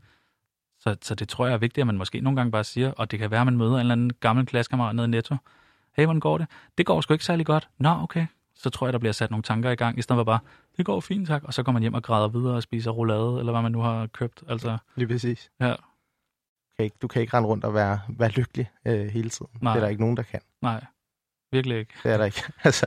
[0.79, 3.11] Så, så det tror jeg er vigtigt, at man måske nogle gange bare siger, og
[3.11, 5.35] det kan være, at man møder en eller anden gammel klassekammerat nede i Netto.
[5.95, 6.47] Hey, hvordan går det?
[6.77, 7.69] Det går sgu ikke særlig godt.
[7.77, 8.25] Nå, okay.
[8.55, 10.39] Så tror jeg, der bliver sat nogle tanker i gang, i stedet for bare,
[10.77, 11.43] det går fint, tak.
[11.43, 13.79] Og så går man hjem og græder videre og spiser roulade, eller hvad man nu
[13.81, 14.43] har købt.
[14.47, 15.51] Altså, Lige præcis.
[15.59, 15.75] ja, Du
[16.77, 19.51] kan ikke, du kan ikke rende rundt og være, være lykkelig øh, hele tiden.
[19.61, 19.73] Nej.
[19.73, 20.39] Det er der ikke nogen, der kan.
[20.61, 20.85] nej.
[21.51, 21.93] Virkelig ikke.
[22.03, 22.43] Det er der ikke.
[22.63, 22.85] altså,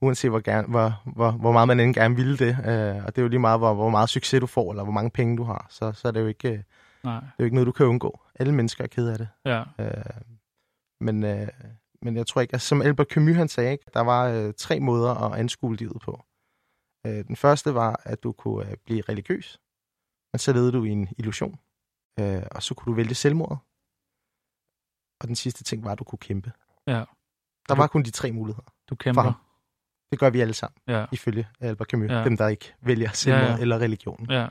[0.00, 2.50] uanset hvor, gerne, hvor, hvor, hvor meget man end gerne ville det.
[2.50, 4.92] Øh, og det er jo lige meget, hvor, hvor meget succes du får, eller hvor
[4.92, 5.66] mange penge du har.
[5.70, 6.64] Så, så er det jo ikke, øh, det
[7.04, 7.16] Nej.
[7.16, 8.20] er jo ikke noget, du kan undgå.
[8.34, 9.28] Alle mennesker er ked af det.
[9.44, 10.04] Ja, Øh,
[11.00, 11.48] men, øh,
[12.02, 14.80] men jeg tror ikke, altså, som Albert Camus han sagde, ikke, der var øh, tre
[14.80, 16.24] måder at anskue livet på.
[17.06, 19.60] Øh, den første var, at du kunne øh, blive religiøs,
[20.32, 21.58] men så levede du i en illusion.
[22.20, 23.58] Øh, og så kunne du vælge selvmordet.
[25.20, 26.52] Og den sidste ting var, at du kunne kæmpe.
[26.86, 27.04] Ja.
[27.68, 28.72] Der Du- var kun de tre muligheder.
[28.90, 29.22] du kæmper.
[29.22, 29.32] ham.
[30.10, 32.10] Det gør vi alle sammen, Ja, ifølge Albert Camus.
[32.10, 32.24] Ja.
[32.24, 34.30] Dem, der ikke vælger selvmord Ja, ja, eller religionen.
[34.30, 34.46] ja.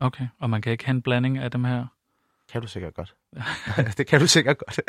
[0.00, 1.86] Okay, og man kan ikke have en blanding af dem her?
[2.52, 3.14] Kan du sikkert godt.
[3.98, 4.80] det kan du sikkert godt.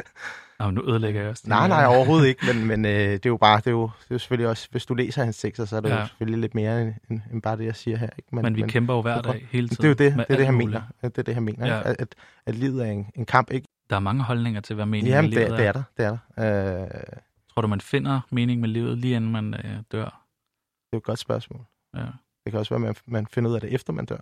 [0.60, 1.42] Nå, nu ødelægger jeg også.
[1.42, 3.82] det Nej, nej, overhovedet ikke, men, men øh, det er jo bare, det er jo,
[3.84, 6.00] det er jo selvfølgelig også, hvis du læser hans tekster, så er det ja.
[6.00, 8.10] Jo selvfølgelig lidt mere end, end, end bare det, jeg siger her.
[8.18, 8.36] Ikke?
[8.36, 9.92] Men vi kæmper jo hver er dag, hele tiden.
[9.96, 10.82] det er jo det, det, er det han mener.
[11.02, 11.68] Det er det, han mener.
[11.68, 11.82] Ja.
[11.90, 13.68] At, at, at livet er en, en kamp, ikke?
[13.90, 16.06] Der er mange holdninger til, hvad meningen Jamen, med det, livet det er der, det
[16.06, 16.84] er der.
[16.84, 17.20] Øh, det
[17.50, 20.06] Tror du, man finder mening med livet, lige inden man øh, dør?
[20.06, 21.66] er jo et godt spørgsmål.
[21.96, 22.06] Ja,
[22.46, 24.18] Det kan også være, at man, man finder ud af det, efter man dør.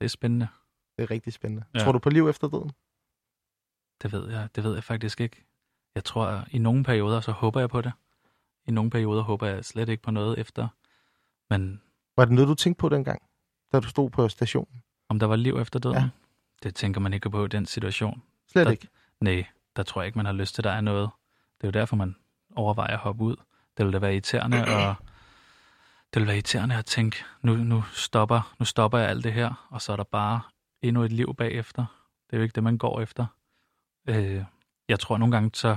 [0.00, 0.48] det er spændende.
[0.96, 1.64] Det er rigtig spændende.
[1.74, 1.78] Ja.
[1.78, 2.70] Tror du på liv efter døden?
[4.02, 5.44] Det ved jeg, det ved jeg faktisk ikke.
[5.94, 7.92] Jeg tror, at i nogle perioder, så håber jeg på det.
[8.66, 10.68] I nogle perioder håber jeg slet ikke på noget efter.
[11.50, 11.82] Men
[12.16, 13.22] Var det noget, du tænkte på dengang,
[13.72, 14.82] da du stod på stationen?
[15.08, 16.08] om der var liv efter døden, Ja.
[16.62, 18.22] det tænker man ikke på i den situation.
[18.52, 18.88] Slet Der- ikke.
[19.20, 19.44] Nej,
[19.76, 21.10] der tror jeg ikke, man har lyst til, der er noget.
[21.60, 22.16] Det er jo derfor, man
[22.56, 23.36] overvejer at hoppe ud.
[23.76, 24.94] Det vil da være irriterende, og
[26.14, 29.68] det vil være irriterende at tænke, nu, nu, stopper, nu stopper jeg alt det her,
[29.70, 30.40] og så er der bare
[30.82, 31.84] endnu et liv bagefter.
[32.26, 33.26] Det er jo ikke det, man går efter.
[34.08, 34.44] Øh,
[34.88, 35.76] jeg tror nogle gange, så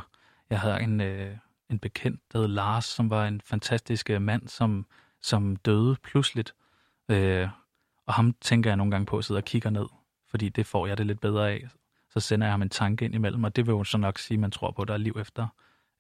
[0.50, 1.38] jeg havde en, øh,
[1.70, 4.86] en bekendt, der hed Lars, som var en fantastisk øh, mand, som,
[5.22, 6.56] som døde pludseligt.
[7.10, 7.50] Øh,
[8.06, 9.86] og ham tænker jeg nogle gange på at sidde og kigge ned,
[10.30, 11.68] fordi det får jeg det lidt bedre af.
[12.14, 14.36] Så sender jeg ham en tanke ind imellem, og det vil jo så nok sige,
[14.36, 15.48] at man tror på, at der er liv efter,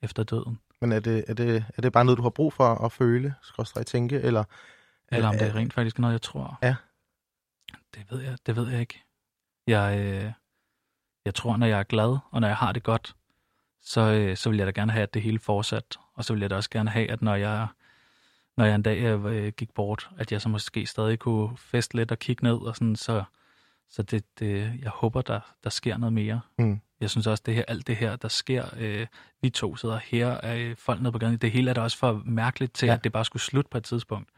[0.01, 0.59] efter døden.
[0.81, 3.35] Men er det, er, det, er det bare noget, du har brug for at føle,
[3.41, 4.43] skråstrej tænke, eller...
[5.11, 6.59] Eller om det er rent faktisk noget, jeg tror.
[6.61, 6.75] Ja.
[7.95, 9.03] Det ved jeg, det ved jeg ikke.
[9.67, 10.31] Jeg, øh,
[11.25, 13.15] jeg tror, når jeg er glad, og når jeg har det godt,
[13.81, 15.97] så, øh, så vil jeg da gerne have, at det hele fortsat.
[16.13, 17.67] Og så vil jeg da også gerne have, at når jeg,
[18.57, 22.11] når jeg en dag øh, gik bort, at jeg så måske stadig kunne feste lidt
[22.11, 23.23] og kigge ned, og sådan, så,
[23.89, 26.41] så det, det, jeg håber, der, der sker noget mere.
[26.59, 26.81] Mm.
[26.99, 29.07] Jeg synes også, det her, alt det her, der sker, øh,
[29.41, 32.21] vi to sidder her, øh, folk nede på gaden, det hele er da også for
[32.25, 32.93] mærkeligt til, Ja.
[32.93, 34.29] at det bare skulle slutte på et tidspunkt.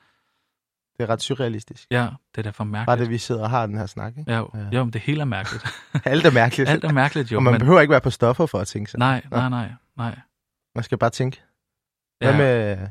[0.98, 1.88] Det er ret surrealistisk.
[1.92, 2.86] Ja, det er da for mærkeligt.
[2.86, 4.32] Bare det, vi sidder og har den her snak, ikke?
[4.32, 4.70] Ja, jo, Ja.
[4.72, 5.66] jo, men det hele er mærkeligt.
[6.06, 6.70] Alt er mærkeligt.
[6.70, 8.92] Alt er mærkeligt jo, og man men behøver ikke være på stoffer for at tænke
[8.92, 9.00] sådan.
[9.00, 10.20] nej, nej, nej, nej.
[10.76, 11.42] Man skal bare tænke.
[12.18, 12.88] Hvad Ja, med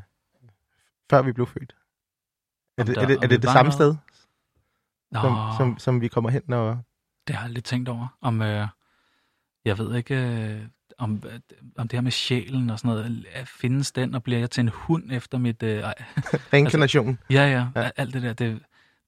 [1.09, 1.75] før vi blev født?
[2.77, 3.73] Er det, der- er det, er det, det samme noget?
[3.73, 3.95] sted,
[5.15, 6.67] Nå, som, som, som vi kommer hen, når...
[7.27, 8.07] det har jeg aldrig tænkt over.
[8.21, 8.67] Om, øh,
[9.65, 10.61] jeg ved ikke, øh,
[10.97, 11.39] om, øh,
[11.77, 14.61] om det her med sjælen og sådan noget, øh, findes den, og bliver jeg til
[14.61, 15.63] en hund efter mit...
[15.63, 15.93] Øh, ej,
[16.53, 17.19] Reinkarnationen.
[17.29, 17.89] ja, ja, Ja.
[17.97, 18.59] alt det der, det,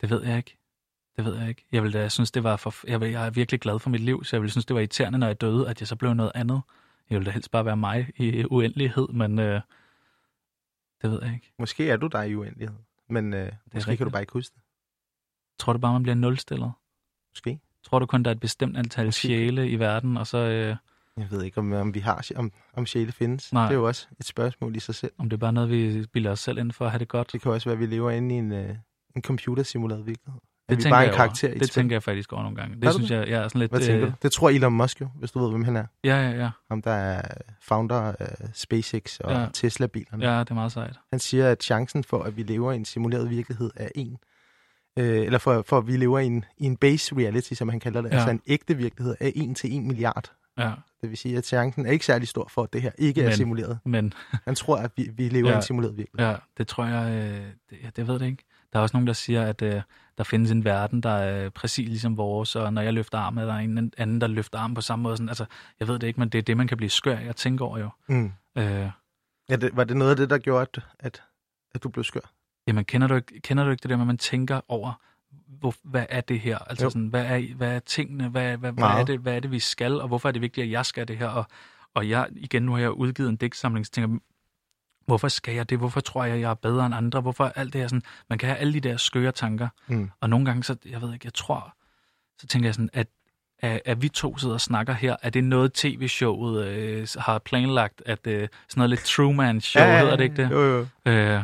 [0.02, 0.58] det ved jeg ikke.
[1.18, 1.66] Det ved jeg ikke.
[1.72, 2.74] Jeg vil da jeg synes, det var for...
[2.88, 5.20] Jeg, jeg er virkelig glad for mit liv, så jeg ville synes, det var irriterende,
[5.20, 6.62] når jeg døde, at jeg så blev noget andet.
[7.10, 9.62] Jeg ville da helst bare være mig i uendelighed, men øh,
[11.02, 11.54] det ved jeg ikke.
[11.60, 12.76] Måske er du der i uendelighed,
[13.10, 14.12] men øh, måske kan du rigtigt.
[14.12, 14.62] bare ikke huske det.
[15.60, 16.72] Tror du bare, man bliver nulstillet?
[17.32, 17.60] Måske.
[17.84, 19.22] Tror du kun, der er et bestemt antal Måske.
[19.22, 20.76] sjæle i verden, og så øh,
[21.18, 23.54] Jeg ved ikke, om, om vi har, om, om sjæle findes.
[23.54, 23.64] Nej.
[23.64, 25.12] Det er jo også et spørgsmål i sig selv.
[25.18, 27.32] om det er bare noget, vi bilder os selv ind for at have det godt?
[27.34, 28.76] Det kan også være, at vi lever inde i en, øh,
[29.16, 30.42] en computersimuleret virkelighed.
[30.70, 32.76] Det vi tænker bare jeg en karakter et Det tænker jeg faktisk over nogle gange.
[32.76, 33.72] Det du synes jeg, jeg er sådan lidt...
[33.72, 34.16] Hvad tænker øh, du?
[34.22, 35.86] Det tror Elon Musk jo, hvis du ved, hvem han er.
[36.04, 36.50] Ja, ja, ja.
[36.70, 37.22] Ham, der er
[37.62, 39.48] founder af SpaceX og Ja.
[39.54, 40.30] Tesla-bilerne.
[40.32, 41.00] Ja, det er meget sejt.
[41.10, 44.18] Han siger, at chancen for, at vi lever i en simuleret virkelighed, er en.
[44.98, 47.80] Øh, eller for, for, at vi lever i en, i en base reality, som han
[47.80, 48.16] kalder det, Ja.
[48.16, 50.32] altså en ægte virkelighed, er 1 til 1 milliard.
[50.58, 53.22] Ja, Det vil sige, at chancen er ikke særlig stor for, at det her ikke
[53.22, 53.80] er Men- simuleret.
[53.86, 54.14] men
[54.46, 55.56] Han tror, at vi, vi lever i Ja.
[55.56, 56.32] en simuleret virkelighed.
[56.32, 57.12] ja, det tror jeg...
[57.14, 58.44] Øh, det, ja, det ved det ikke.
[58.74, 59.82] Der er også nogen, der siger, at øh,
[60.18, 63.46] der findes en verden, der er præcis ligesom vores, og når jeg løfter armen, er
[63.46, 65.18] der en anden, der løfter armen på samme måde.
[65.18, 65.46] Sådan, altså,
[65.80, 67.64] jeg ved det ikke, men det er det, man kan blive skør af at tænke
[67.64, 67.90] over jo.
[68.10, 68.32] Mm.
[68.58, 68.90] Øh,
[69.50, 71.24] Ja, det, var det noget af det, der gjorde, at, at,
[71.76, 72.32] at du blev skør?
[72.68, 74.94] Jamen, kender du, ikke, kender du ikke det der med, at man tænker over,
[75.48, 76.58] hvor, hvad er det her?
[76.58, 76.90] Altså Jo.
[76.90, 78.30] sådan, hvad er, hvad er tingene?
[78.30, 80.02] Hvad, hvad, hvad, er det, hvad er det, vi skal?
[80.02, 81.28] Og hvorfor er det vigtigt, at jeg skal det her?
[81.28, 81.46] Og,
[81.94, 84.20] og jeg, igen, nu har jeg udgivet en digtsamling, så tænker
[85.06, 85.78] hvorfor skal jeg det?
[85.78, 87.22] Hvorfor tror jeg, jeg er bedre end andre?
[87.22, 88.04] Hvorfor alt det her sådan?
[88.30, 89.68] Man kan have alle de der skøre tanker.
[89.88, 90.12] Mm.
[90.22, 91.74] Og nogle gange, så, jeg ved ikke, jeg tror,
[92.40, 93.08] så tænker jeg sådan, at
[93.60, 98.04] at, at vi to sidder og snakker her, er det noget tv-showet øh, har planlagt,
[98.06, 100.52] at øh, sådan noget lidt Truman-show, ja, hedder det ikke det?
[100.52, 100.62] Jo,
[101.06, 101.12] jo.
[101.12, 101.44] Øh,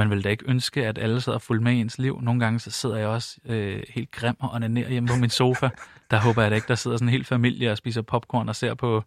[0.00, 2.20] man vil da ikke ønske, at alle sidder og følger med i ens liv.
[2.22, 5.68] Nogle gange så sidder jeg også øh, helt grim og onanerer hjemme på min sofa.
[6.10, 8.56] Der håber jeg da ikke, der sidder sådan en hel familie og spiser popcorn og
[8.56, 9.04] ser på,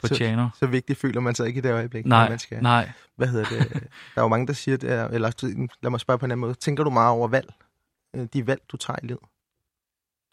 [0.00, 0.14] på Så-.
[0.54, 2.06] Så vigtigt føler man sig ikke i det øjeblik.
[2.06, 2.90] Nej, man skal, nej.
[3.16, 3.72] Hvad hedder det?
[4.14, 5.30] Der er jo mange, der siger, det er, eller
[5.82, 6.54] lad mig spørge på en anden måde.
[6.54, 7.52] Tænker du meget over valg?
[8.16, 9.20] Øh, De valg, du tager i livet?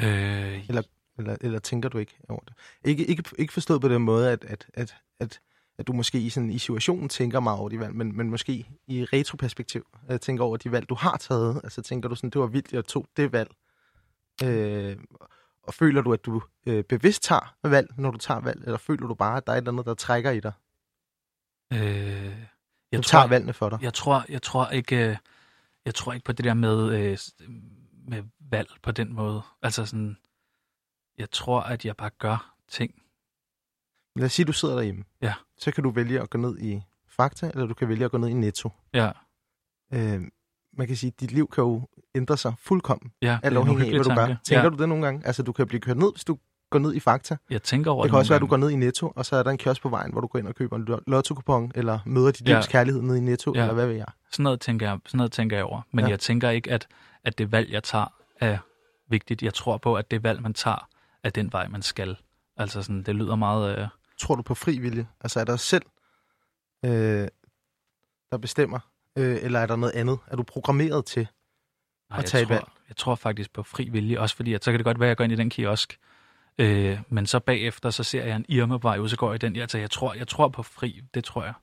[0.01, 0.69] Øh,
[1.17, 2.53] Eller, eller tænker du ikke over det?
[2.85, 5.39] Ikke, ikke, ikke forstået på den måde, at, at, at, at,
[5.77, 8.67] at du måske i, sådan, i situationen tænker meget over de valg, men, men måske
[8.87, 11.61] i retroperspektiv øh, tænker over de valg, du har taget.
[11.63, 13.49] Altså tænker du sådan, det var vildt, jeg tog det valg.
[14.43, 14.97] Øh,
[15.63, 19.07] og føler du, at du øh, bevidst tager valg, når du tager valg, eller føler
[19.07, 20.53] du bare, at der er et eller andet, der trækker i dig?
[21.73, 21.79] øh,
[22.91, 23.79] Jeg du tager tror, valgene for dig.
[23.81, 25.17] jeg, tror, jeg tror ikke, øh,
[25.85, 27.17] jeg tror ikke på det der med, øh,
[28.07, 29.41] med valg på den måde.
[29.61, 30.17] Altså sådan,
[31.17, 33.02] jeg tror, at jeg bare gør ting.
[34.15, 35.03] Lad os sige, du sidder derhjemme.
[35.21, 35.33] Ja.
[35.57, 38.17] Så kan du vælge at gå ned i Fakta, eller du kan vælge at gå
[38.17, 38.69] ned i Netto.
[38.93, 39.11] Ja,
[39.93, 40.21] Øh,
[40.77, 43.93] man kan sige, at dit liv kan jo ændre sig fuldkommen, ja alt afhængig af,
[43.93, 44.25] hvad du gør.
[44.43, 45.25] Tænker ja, du det nogle gange?
[45.27, 46.37] Altså, du kan blive kørt ned, hvis du
[46.69, 47.37] går ned i Fakta.
[47.49, 49.25] Jeg tænker over Det det, kan også være, at du går ned i Netto, og
[49.25, 50.99] så er der en kiosk på vejen, hvor du går ind og køber en lo-
[51.07, 52.53] lotto-kupon, eller møder dit Ja.
[52.53, 53.61] livs kærlighed ned i Netto, Ja.
[53.61, 54.05] eller hvad ved jeg.
[54.31, 55.81] Sådan noget tænker jeg, sådan noget tænker jeg over.
[55.91, 56.09] Men ja.
[56.11, 56.87] jeg tænker ikke, at,
[57.23, 58.57] at det valg, jeg tager, er
[59.09, 59.43] vigtigt.
[59.43, 60.87] Jeg tror på, at det valg, man tager,
[61.23, 62.17] er den vej, man skal.
[62.57, 63.77] Altså sådan, det lyder meget...
[63.79, 63.87] Øh,
[64.23, 65.07] Tror du på fri vilje?
[65.21, 65.83] Altså, er der selv,
[66.85, 67.27] øh,
[68.31, 68.79] der bestemmer?
[69.17, 70.19] Øh, eller er der noget andet?
[70.27, 71.27] Er du programmeret til?
[72.09, 72.65] nej, At tage tror, valg.
[72.89, 75.09] jeg tror faktisk på fri vilje, også fordi, at så kan det godt være, at
[75.09, 75.99] jeg går ind i den kiosk,
[76.57, 79.43] øh, men så bagefter, så ser jeg en Irma på vej ud, så går jeg
[79.43, 79.55] i den.
[79.55, 81.53] Altså, jeg tror, jeg tror på fri, det tror jeg.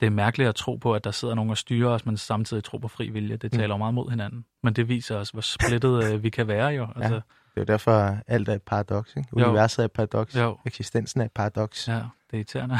[0.00, 2.64] Det er mærkeligt at tro på, at der sidder nogen og styrer os, men samtidig
[2.64, 3.36] tro på fri vilje.
[3.36, 3.58] Det Mm.
[3.58, 4.44] taler meget mod hinanden.
[4.62, 6.88] Men det viser os, hvor splittet øh, vi kan være jo.
[6.96, 7.20] Altså,
[7.54, 9.16] Det er jo derfor, alt er et paradoks.
[9.16, 9.28] Ikke?
[9.38, 9.46] Jo.
[9.46, 10.36] Universet er et paradoks.
[10.36, 10.58] Jo.
[10.66, 11.88] Eksistensen er et paradoks.
[11.88, 12.78] ja, det er irriterende.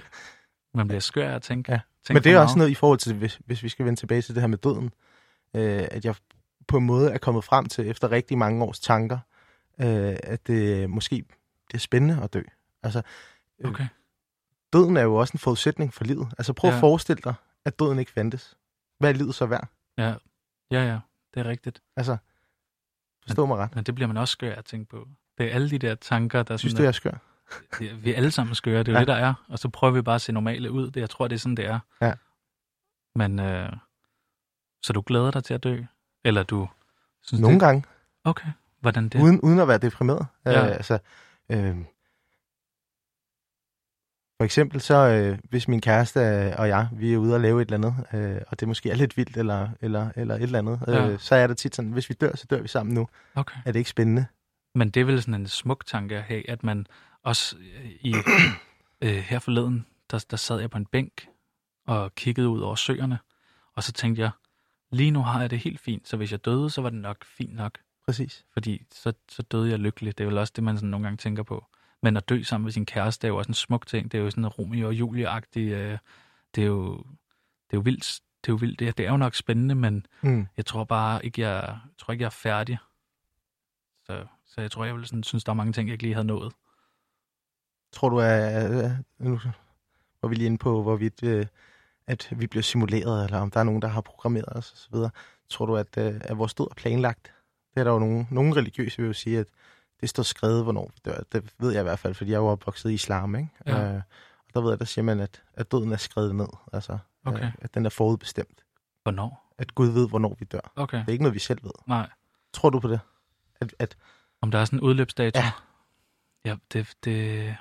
[0.74, 1.72] Man bliver skør af at tænke.
[1.72, 1.80] Ja.
[2.06, 4.22] tænke Men det er også noget i forhold til, hvis, hvis vi skal vende tilbage
[4.22, 4.92] til det her med døden,
[5.56, 6.14] øh, at jeg
[6.68, 9.18] på en måde er kommet frem til, efter rigtig mange års tanker,
[9.80, 11.24] øh, at det måske
[11.68, 12.42] det er spændende at dø.
[12.82, 13.02] Altså,
[13.64, 13.86] øh, Okay.
[14.72, 16.28] døden er jo også en forudsætning for livet.
[16.38, 16.68] Altså prøv.
[16.70, 16.76] Ja.
[16.76, 17.34] at forestille dig,
[17.64, 18.56] at døden ikke fandtes.
[18.98, 19.68] Hvad er livet så værd?
[19.98, 20.14] Ja,
[20.70, 20.98] ja, ja.
[21.34, 21.82] Det er rigtigt.
[21.96, 22.16] Altså,
[23.26, 23.74] forstå mig ret.
[23.74, 25.08] Men det bliver man også skør at tænke på.
[25.38, 27.94] Det er alle de der tanker, der Synes sådan, du, jeg er skør?
[28.02, 29.00] Vi er alle sammen skøre, det er jo ja.
[29.00, 29.34] det, der er.
[29.48, 30.90] Og så prøver vi bare at se normale ud.
[30.90, 31.78] Det, jeg tror, det er sådan, det er.
[32.00, 32.12] Ja.
[33.14, 33.72] Men, øh,
[34.82, 35.82] så du glæder dig til at dø?
[36.24, 36.68] Eller du
[37.22, 37.60] synes, Nogle det...
[37.60, 37.84] gange,
[38.24, 38.48] Okay,
[38.80, 39.22] hvordan det?
[39.22, 40.26] uden, uden at være deprimeret.
[40.44, 40.66] Ja.
[40.66, 40.98] Øh, altså,
[41.48, 41.76] øh,
[44.42, 46.18] for eksempel så, øh, hvis min kæreste
[46.58, 48.94] og jeg, vi er ude og lave et eller andet, øh, og det måske er
[48.94, 51.08] lidt vildt, eller, eller, eller et eller andet, Ja.
[51.08, 53.08] øh, så er det tit sådan, hvis vi dør, så dør vi sammen nu.
[53.34, 53.56] Okay.
[53.64, 54.26] Er det ikke spændende?
[54.74, 56.86] Men det er vel sådan en smuk tanke at have, at man
[57.22, 58.14] også øh, i
[59.04, 61.26] øh, her forleden, der, der sad jeg på en bænk
[61.86, 63.18] og kiggede ud over søerne,
[63.76, 64.30] og så tænkte jeg,
[64.92, 67.24] lige nu har jeg det helt fint, så hvis jeg døde, så var det nok
[67.24, 68.44] fint nok, Præcis.
[68.52, 70.18] fordi så, så døde jeg lykkelig.
[70.18, 71.64] Det er vel også det, man sådan nogle gange tænker på.
[72.02, 74.12] Men at dø sammen med sin kæreste, det er jo også en smuk ting.
[74.12, 75.98] Det er jo sådan en Romeo og Julie-agtig, øh,
[76.54, 76.96] det er jo,
[77.70, 78.78] det er jo vildt, det er jo vildt.
[78.78, 80.46] Det er, det er jo nok spændende, men Mm.
[80.56, 82.78] jeg tror bare ikke, jeg, jeg tror ikke, jeg er færdig.
[84.06, 86.14] Så, så jeg tror, jeg vil sådan, synes, der er mange ting, jeg ikke lige
[86.14, 86.52] havde nået.
[87.92, 89.40] Tror du, at, at nu
[90.22, 91.46] var vi lige inde på, hvorvidt øh,
[92.06, 95.00] at vi bliver simuleret, eller om der er nogen, der har programmeret os osv.
[95.48, 97.34] Tror du, at, øh, at vores død er planlagt?
[97.74, 99.46] Det er der jo nogen, nogen religiøse vil jo sige, at
[100.02, 101.18] det står skrevet, hvornår vi dør.
[101.32, 103.48] Det ved jeg i hvert fald, fordi jeg er jo opvokset i islam, ikke?
[103.66, 103.92] Ja.
[103.94, 104.02] Øh,
[104.48, 106.48] og der ved jeg, der siger man, at, at døden er skrevet ned.
[106.72, 107.44] Altså, Okay.
[107.46, 108.64] øh, at den er forudbestemt.
[109.02, 109.54] Hvornår?
[109.58, 110.72] At Gud ved, hvornår vi dør.
[110.76, 111.70] Okay, Det er ikke noget, vi selv ved.
[111.86, 112.08] nej.
[112.52, 113.00] Tror du på det?
[113.60, 113.96] At, at,
[114.40, 115.38] Om der er sådan en udløbsdato?
[115.40, 115.50] Ja.
[116.44, 117.56] Ja, det, det,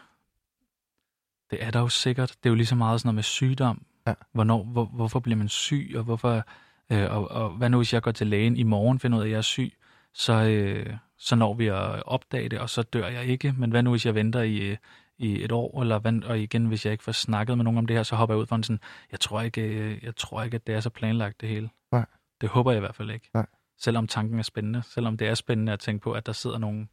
[1.51, 2.29] det er der jo sikkert.
[2.29, 3.85] Det er jo lige så meget sådan noget med sygdom.
[4.07, 4.13] Ja.
[4.31, 6.43] Hvornår, hvor, hvorfor bliver man syg, og hvorfor...
[6.89, 9.27] Øh, og, og hvad nu, hvis jeg går til lægen i morgen finder ud af,
[9.27, 9.73] at jeg er syg,
[10.13, 13.53] så, øh, så når vi at opdage det, og så dør jeg ikke.
[13.57, 14.77] Men hvad nu, hvis jeg venter i,
[15.17, 17.85] i et år, eller hvad, og igen, hvis jeg ikke får snakket med nogen om
[17.85, 18.79] det her, så hopper jeg ud for en sådan,
[19.11, 21.69] jeg tror ikke, øh, jeg tror ikke at det er så planlagt det hele.
[21.91, 22.05] Nej.
[22.41, 23.29] Det håber jeg i hvert fald ikke.
[23.33, 23.45] Nej.
[23.79, 26.89] Selvom tanken er spændende, selvom det er spændende at tænke på, at der sidder nogen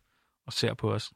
[0.47, 1.13] og ser på os,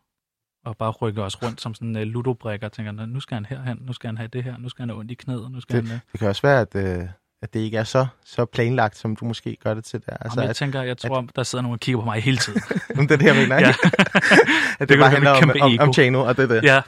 [0.64, 3.34] og bare rykker os rundt som sådan en uh, ludobrikker, og tænker, "Nå, nu skal
[3.34, 5.50] han herhen, nu skal han have det her, nu skal han have ondt i knæet,
[5.50, 5.96] nu skal Det- han...
[5.96, 6.00] Uh...
[6.12, 7.08] det kan også være, at, øh,
[7.42, 10.12] at det ikke er så, så planlagt, som du måske gør det til der.
[10.12, 12.36] Altså, Altså, jeg at, tænker, jeg tror, der sidder nogen og kigger på mig hele
[12.36, 12.60] tiden.
[13.08, 13.68] det er det, jeg mener, ikke?
[13.68, 13.74] ja.
[14.80, 15.92] at det, Det bare handler om, om, om ego.
[15.92, 16.64] Tjano, og det er det.
[16.64, 16.82] ja,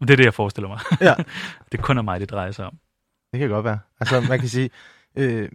[0.00, 0.80] det er det, jeg forestiller mig.
[1.00, 1.14] Ja.
[1.72, 2.78] det kun er mig, det drejer sig om.
[3.32, 3.78] Det kan godt være.
[4.00, 4.70] Altså, man kan sige,
[5.16, 5.48] øh,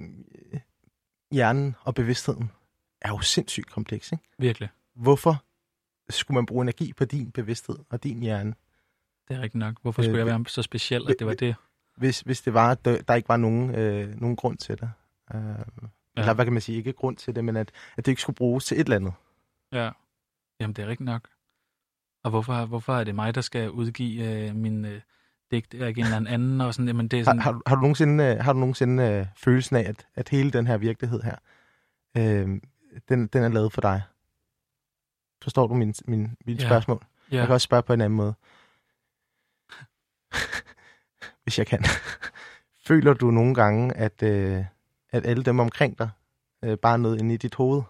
[1.31, 2.51] hjernen og bevidstheden
[3.01, 4.23] er jo sindssygt kompleks, ikke?
[4.39, 4.69] Virkelig.
[4.95, 5.43] Hvorfor
[6.09, 8.53] skulle man bruge energi på din bevidsthed og din hjerne,
[9.27, 9.75] Det er rigtigt nok.
[9.81, 11.55] Hvorfor skulle Øh, jeg være så speciel, at det var det?
[11.95, 14.91] Hvis, hvis det var, at der, der ikke var nogen, øh, nogen grund til det?
[15.35, 15.53] Øh, ja.
[16.17, 16.77] Eller hvad kan man sige?
[16.77, 19.13] Ikke grund til det, men at, at det ikke skulle bruges til et eller andet.
[19.71, 19.89] Ja.
[20.59, 21.29] Jamen, det er rigtigt nok.
[22.23, 25.01] Og hvorfor, hvorfor er det mig, der skal udgive øh, min øh,
[25.51, 26.61] digt, og ikke en eller anden?
[26.61, 28.59] Og sådan, jamen, det er Har, sådan, har, du- har du nogensinde, øh, har du
[28.59, 31.35] nogensinde øh, følelsen af, at, at hele den her virkelighed her,
[32.17, 32.61] øh,
[33.09, 34.01] den, den er lavet for dig?
[35.41, 36.65] Forstår du min, min, min Ja.
[36.65, 37.03] spørgsmål?
[37.31, 38.33] ja, Jeg kan også spørge på en anden måde.
[41.43, 41.83] Hvis jeg kan.
[42.87, 44.65] Føler du nogle gange, at, øh,
[45.09, 46.09] at alle dem omkring dig
[46.63, 47.81] øh, bare er noget inde i dit hoved?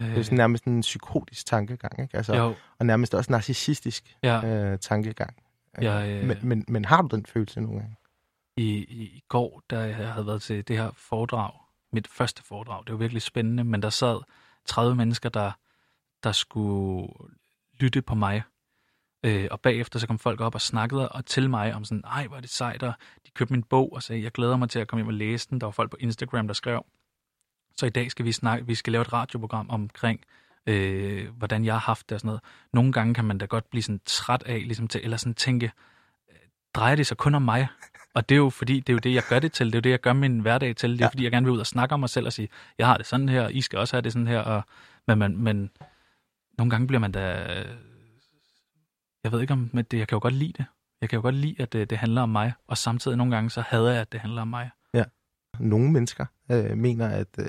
[0.00, 2.16] Det er sådan nærmest en psykotisk tankegang, ikke?
[2.16, 5.36] Altså, Øh, jo, og nærmest også narcissistisk ja, øh, tankegang.
[5.80, 7.96] Jeg, øh, men, men, men har du den følelse nogle gange?
[8.56, 11.52] i, i, i går, da jeg havde været til det her foredrag,
[11.92, 14.20] mit første foredrag, det var virkelig spændende, men der sad
[14.64, 15.52] 30 mennesker, der,
[16.24, 17.08] der skulle
[17.80, 18.42] lytte på mig.
[19.26, 22.26] Øh, og bagefter så kom folk op og snakkede og til mig om sådan, ej,
[22.26, 22.92] hvor er det sejt, og
[23.26, 25.48] de købte min bog og sagde, jeg glæder mig til at komme hjem og læse
[25.50, 25.60] den.
[25.60, 26.84] Der var folk på Instagram, der skrev.
[27.76, 30.20] Så i dag skal vi snakke, vi skal lave et radioprogram omkring,
[30.66, 32.40] øh, hvordan jeg har haft det og sådan noget.
[32.72, 35.72] Nogle gange kan man da godt blive sådan træt af, ligesom til, eller sådan tænke,
[36.74, 37.68] drejer det sig kun om mig?
[38.14, 39.66] Og det er jo fordi, det er jo det, jeg gør det til.
[39.66, 40.90] Det er jo det, jeg gør min hverdag til.
[40.92, 41.08] Det er Ja.
[41.08, 43.06] fordi, jeg gerne vil ud og snakke om mig selv og sige, jeg har det
[43.06, 44.40] sådan her, I skal også have det sådan her.
[44.40, 44.62] Og,
[45.06, 45.70] men, men, men
[46.58, 47.46] nogle gange bliver man da...
[49.26, 50.64] Jeg ved ikke om, men det, jeg kan jo godt lide det.
[51.00, 52.52] Jeg kan jo godt lide, at det, det handler om mig.
[52.66, 54.70] Og samtidig nogle gange, så hader jeg, at det handler om mig.
[55.60, 57.46] Nogle mennesker øh, mener, at, øh,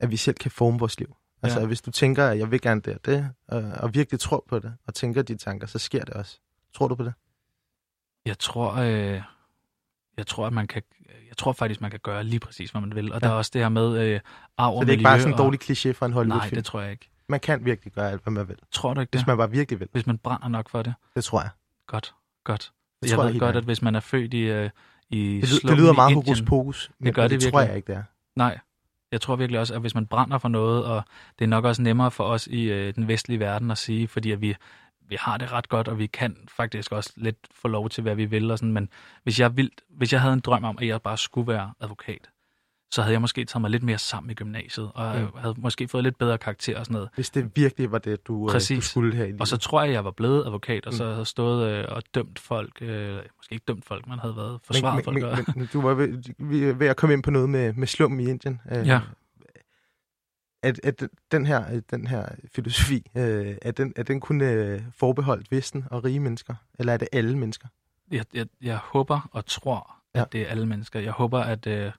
[0.00, 1.16] at vi selv kan forme vores liv.
[1.42, 1.62] Altså, Ja.
[1.62, 1.66] ja.
[1.66, 4.58] hvis du tænker, at jeg vil gerne det og det, øh, og virkelig tror på
[4.58, 6.38] det, og tænker de tanker, så sker det også.
[6.74, 7.12] Tror du på det?
[8.26, 9.22] Jeg tror, øh,
[10.16, 10.82] jeg tror, at man kan,
[11.28, 13.12] jeg tror faktisk, man kan gøre lige præcis, hvad man vil.
[13.12, 13.26] Og Ja.
[13.26, 14.20] der er også det her med øh,
[14.58, 16.12] arv Så og det er ikke bare sådan en dårlig kliché fra en.
[16.12, 16.52] Hollywood-film.
[16.52, 17.10] Nej, det tror jeg ikke.
[17.28, 18.56] Man kan virkelig gøre alt, hvad man vil.
[18.70, 19.26] Tror du ikke Hvis det?
[19.26, 19.88] man bare virkelig vil.
[19.92, 20.94] Hvis man brænder nok for det.
[21.16, 21.50] Det tror jeg.
[21.86, 22.72] Godt, godt.
[23.02, 24.70] Det jeg tror ved jeg godt, at hvis man er født i, øh,
[25.10, 27.68] i Det, det lyder meget Indien, hokus pokus, men gør men det det tror virkelig.
[27.68, 28.02] jeg ikke, det er.
[28.36, 28.58] Nej,
[29.12, 31.02] jeg tror virkelig også, at hvis man brænder for noget, og
[31.38, 34.30] det er nok også nemmere for os i øh, den vestlige verden at sige, fordi
[34.32, 34.56] at vi,
[35.08, 38.14] vi har det ret godt, og vi kan faktisk også lidt få lov til, hvad
[38.14, 38.50] vi vil.
[38.50, 38.88] Og sådan, men
[39.22, 42.30] hvis jeg, vildt, hvis jeg havde en drøm om, at jeg bare skulle være advokat,
[42.92, 45.22] så havde jeg måske taget mig lidt mere sammen i gymnasiet, og Ja.
[45.22, 45.28] mm.
[45.36, 47.08] havde måske fået lidt bedre karakter og sådan noget.
[47.14, 48.84] Hvis det virkelig var det, du, øh, du Præcis.
[48.84, 49.40] skulle her i livet.
[49.40, 51.10] Og så tror jeg, at jeg var blevet advokat, og så Mm.
[51.12, 54.94] havde stået øh, og dømt folk, øh, måske ikke dømt folk, man havde været forsvaret
[54.96, 55.14] men, folk.
[55.14, 57.86] men, og- men, du var ved, vi ved at komme ind på noget med, med
[57.86, 58.60] slum i Indien.
[58.72, 59.00] Øh, Ja.
[60.62, 61.02] At, at
[61.32, 66.04] den, her, den her filosofi, øh, er, den, er den kun øh, forbeholdt Vesten og
[66.04, 66.54] rige mennesker?
[66.78, 67.68] Eller er det alle mennesker?
[68.10, 70.20] jeg, jeg, jeg håber og tror, Ja.
[70.22, 71.00] at det er alle mennesker.
[71.00, 71.92] Jeg håber, at, øh,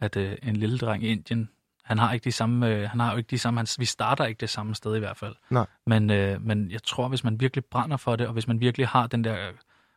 [0.00, 1.48] at øh, en lille dreng i Indien,
[1.84, 4.24] han har ikke de samme, øh, han har jo ikke de samme, han, vi starter
[4.24, 5.34] ikke det samme sted i hvert fald.
[5.50, 5.66] Nej.
[5.86, 8.88] Men, øh, men jeg tror, hvis man virkelig brænder for det, og hvis man virkelig
[8.88, 9.54] har den der øh,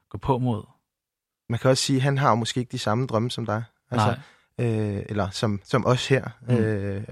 [0.10, 0.63] gå på mod,
[1.50, 3.63] Man kan også sige, at han har måske ikke de samme drømme som dig.
[3.92, 4.16] altså,
[4.58, 4.98] Nej.
[4.98, 6.30] øh, eller som, som os her.
[6.42, 6.56] Mm.
[6.56, 7.04] Øh,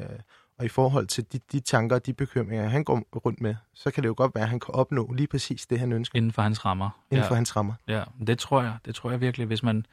[0.57, 3.91] og i forhold til de, de tanker og de bekymringer, han går rundt med, så
[3.91, 6.31] kan det jo godt være, at han kan opnå lige præcis det, han ønsker inden
[6.31, 6.89] for hans rammer.
[7.11, 7.29] inden ja.
[7.29, 7.73] for hans rammer.
[7.87, 8.77] Ja, det tror jeg.
[8.85, 9.85] Det tror jeg virkelig, hvis man,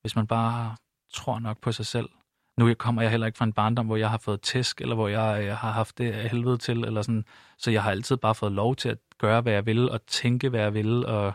[0.00, 0.76] hvis man bare
[1.12, 2.08] tror nok på sig selv.
[2.58, 5.08] Nu kommer jeg heller ikke fra en barndom, hvor jeg har fået tæsk, eller hvor
[5.08, 7.24] jeg, jeg har haft det af helvede til, eller sådan.
[7.58, 10.48] Så jeg har altid bare fået lov til at gøre, hvad jeg vil, og tænke,
[10.48, 11.32] hvad jeg vil, og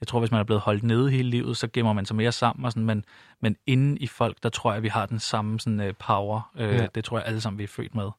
[0.00, 2.32] jeg tror, hvis man er blevet holdt nede hele livet, så gemmer man sig mere
[2.32, 3.04] sammen, og sådan, men,
[3.40, 6.50] men inden i folk, der tror jeg, vi har den samme sådan, uh, power.
[6.54, 6.76] Uh, Ja.
[6.76, 6.86] ja.
[6.94, 8.10] Det tror jeg alle sammen, vi er født med.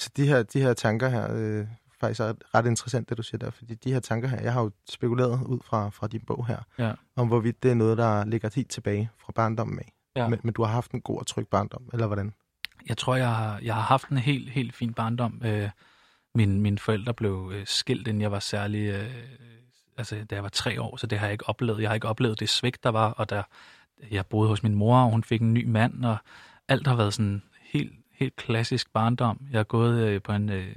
[0.00, 1.66] Så de her, de her tanker her, øh,
[2.00, 4.62] faktisk er ret interessant, det du siger der, fordi de her tanker her, jeg har
[4.62, 6.92] jo spekuleret ud fra, fra din bog her, Ja.
[7.16, 9.92] om hvorvidt det er noget, der ligger helt tilbage fra barndommen af.
[10.22, 10.28] Ja.
[10.28, 12.32] Men, men du har haft en god og tryg barndom, eller hvordan?
[12.88, 15.42] Jeg tror, jeg har, jeg har haft en helt, helt fin barndom.
[15.44, 15.68] Øh,
[16.34, 18.88] min, mine forældre blev øh, skilt, inden jeg var særlig...
[18.88, 19.14] Øh,
[19.96, 21.82] altså, da jeg var tre år, så det har jeg ikke oplevet.
[21.82, 23.42] Jeg har ikke oplevet det svigt, der var, og der,
[24.10, 26.16] jeg boede hos min mor, og hun fik en ny mand, og
[26.68, 29.46] alt har været sådan helt, helt klassisk barndom.
[29.50, 30.48] Jeg har gået øh, på en...
[30.48, 30.74] Øh,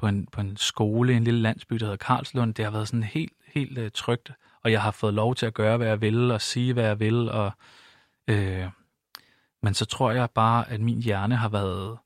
[0.00, 2.54] på en, på en skole i en lille landsby, der hedder Karlslund.
[2.54, 5.54] Det har været sådan helt, helt øh, trygt, og jeg har fået lov til at
[5.54, 7.52] gøre, hvad jeg vil, og sige, hvad jeg vil, og
[8.28, 8.70] øh,
[9.62, 11.98] men så tror jeg bare, at min hjerne har været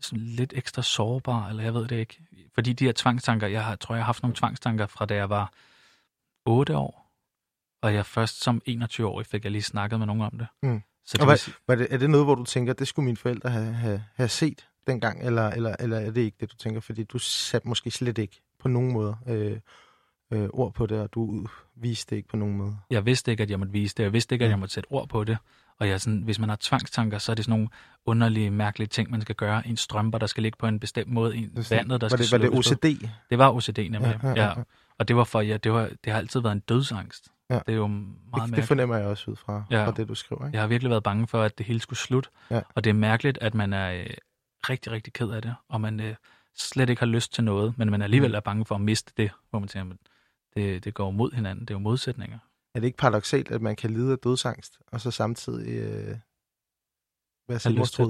[0.00, 2.20] sådan lidt ekstra sårbar, eller jeg ved det ikke.
[2.54, 5.30] Fordi de her tvangstanker, jeg har, tror, jeg har haft nogle tvangstanker fra da jeg
[5.30, 5.52] var
[6.44, 7.12] 8 år,
[7.82, 10.46] og jeg først som 21-årig fik jeg lige snakket med nogen om det.
[10.62, 10.82] Mm.
[11.04, 13.04] Så det Og hvad, sige, var det, er det noget, hvor du tænker, det skulle
[13.04, 16.56] mine forældre have, have, have set dengang, eller, eller, eller er det ikke det, du
[16.56, 16.80] tænker?
[16.80, 19.60] Fordi du satte måske slet ikke på nogen måde øh,
[20.30, 22.76] øh, ord på det, og du viste det ikke på nogen måde.
[22.90, 24.02] jeg vidste ikke, at jeg måtte vise det.
[24.02, 25.38] Jeg vidste ikke, at jeg måtte sætte ord på det.
[25.78, 27.68] Og jeg sådan, hvis man har tvangstanker, så er det sådan nogle
[28.06, 29.66] underlige, mærkelige ting, man skal gøre.
[29.68, 31.36] En strømper, der skal ligge på en bestemt måde.
[31.36, 32.86] En vandet, der var skal det, var det slukkes på.
[33.06, 33.08] OCD?
[33.30, 34.18] Det var OCD nemlig.
[34.22, 34.54] Ja, ja, ja, ja.
[34.98, 37.28] Og det var for, ja, det, var, det har altid været en dødsangst.
[37.50, 37.54] Ja.
[37.54, 38.66] Det er jo meget Det, det mærkeligt.
[38.66, 39.86] fornemmer jeg også ud fra, Ja.
[39.86, 40.46] fra det, du skriver.
[40.46, 40.56] Ikke?
[40.56, 42.30] Jeg har virkelig været bange for, at det hele skulle slutte.
[42.50, 42.60] Ja.
[42.74, 44.06] Og det er mærkeligt, at man er øh,
[44.70, 46.14] rigtig, rigtig ked af det, og man øh,
[46.58, 48.34] slet ikke har lyst til noget, men man alligevel Mm.
[48.36, 49.96] er bange for at miste det, hvor man tænker,
[50.56, 51.64] det, det går mod hinanden.
[51.64, 52.38] Det er jo modsætninger.
[52.74, 56.16] Er det ikke paradoxalt, at man kan lide af dødsangst, og så samtidig øh,
[57.48, 57.58] være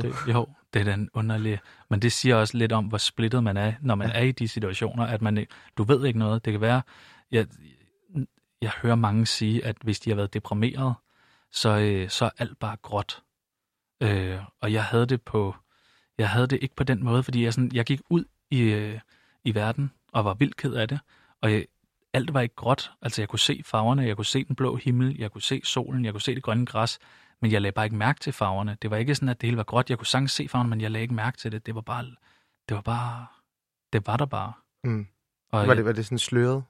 [0.02, 0.34] det.
[0.34, 1.60] Jo, det er den underlige.
[1.90, 4.18] Men det siger også lidt om, hvor splittet man er, når man Ja.
[4.18, 6.44] er i de situationer, at man du ved ikke noget.
[6.44, 6.82] Det kan være,
[7.30, 7.46] jeg,
[8.62, 10.94] jeg hører mange sige, at hvis de har været deprimeret,
[11.52, 13.22] så, øh, så er alt bare gråt.
[14.02, 15.54] Øh, og jeg havde det på,
[16.18, 19.00] jeg havde det ikke på den måde, fordi jeg, sådan, jeg gik ud i, øh,
[19.44, 21.00] i verden og var vildt ked af det,
[21.40, 21.66] og jeg,
[22.12, 22.92] alt var ikke gråt.
[23.02, 26.04] Altså jeg kunne se farverne, jeg kunne se den blå himmel, jeg kunne se solen,
[26.04, 26.98] jeg kunne se det grønne græs,
[27.40, 28.76] men jeg lagde bare ikke mærke til farverne.
[28.82, 29.90] Det var ikke sådan, at det hele var gråt.
[29.90, 31.66] Jeg kunne sagtens se farverne, men jeg lagde ikke mærke til det.
[31.66, 32.04] Det var bare,
[32.68, 33.26] det var bare,
[33.92, 34.52] det var der bare.
[34.84, 35.06] Mm.
[35.52, 36.64] Og Var, det, var det sådan sløret,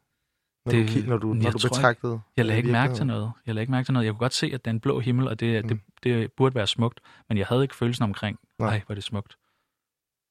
[0.67, 2.73] når Det- du, når du, når jeg du tror ikke- betragtede Jeg lagde øh, ikke
[2.73, 3.33] mærke til noget.
[3.47, 4.07] Jeg lagde ikke mærke til noget.
[4.07, 5.69] Jeg kunne godt se, at det er en blå himmel, og det, Mm.
[5.69, 8.83] det, det burde være smukt, men jeg havde ikke følelsen omkring, Nej.
[8.87, 9.37] hvor er det smukt.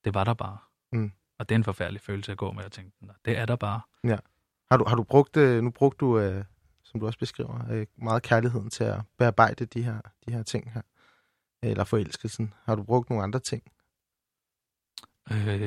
[0.05, 0.57] Det var der bare.
[0.91, 1.11] Mm.
[1.39, 3.55] Og det er en forfærdelig følelse at gå med og tænke, "Nå, det er der
[3.55, 3.81] bare.
[4.71, 6.43] Har du, har du brugt, øh, nu brugte du, øh,
[6.83, 10.71] som du også beskriver, øh, meget kærligheden til at bearbejde de her, de her ting
[10.71, 10.81] her,
[11.61, 12.53] eller forelskelsen.
[12.65, 13.63] Har du brugt nogle andre ting?
[15.31, 15.61] Øh,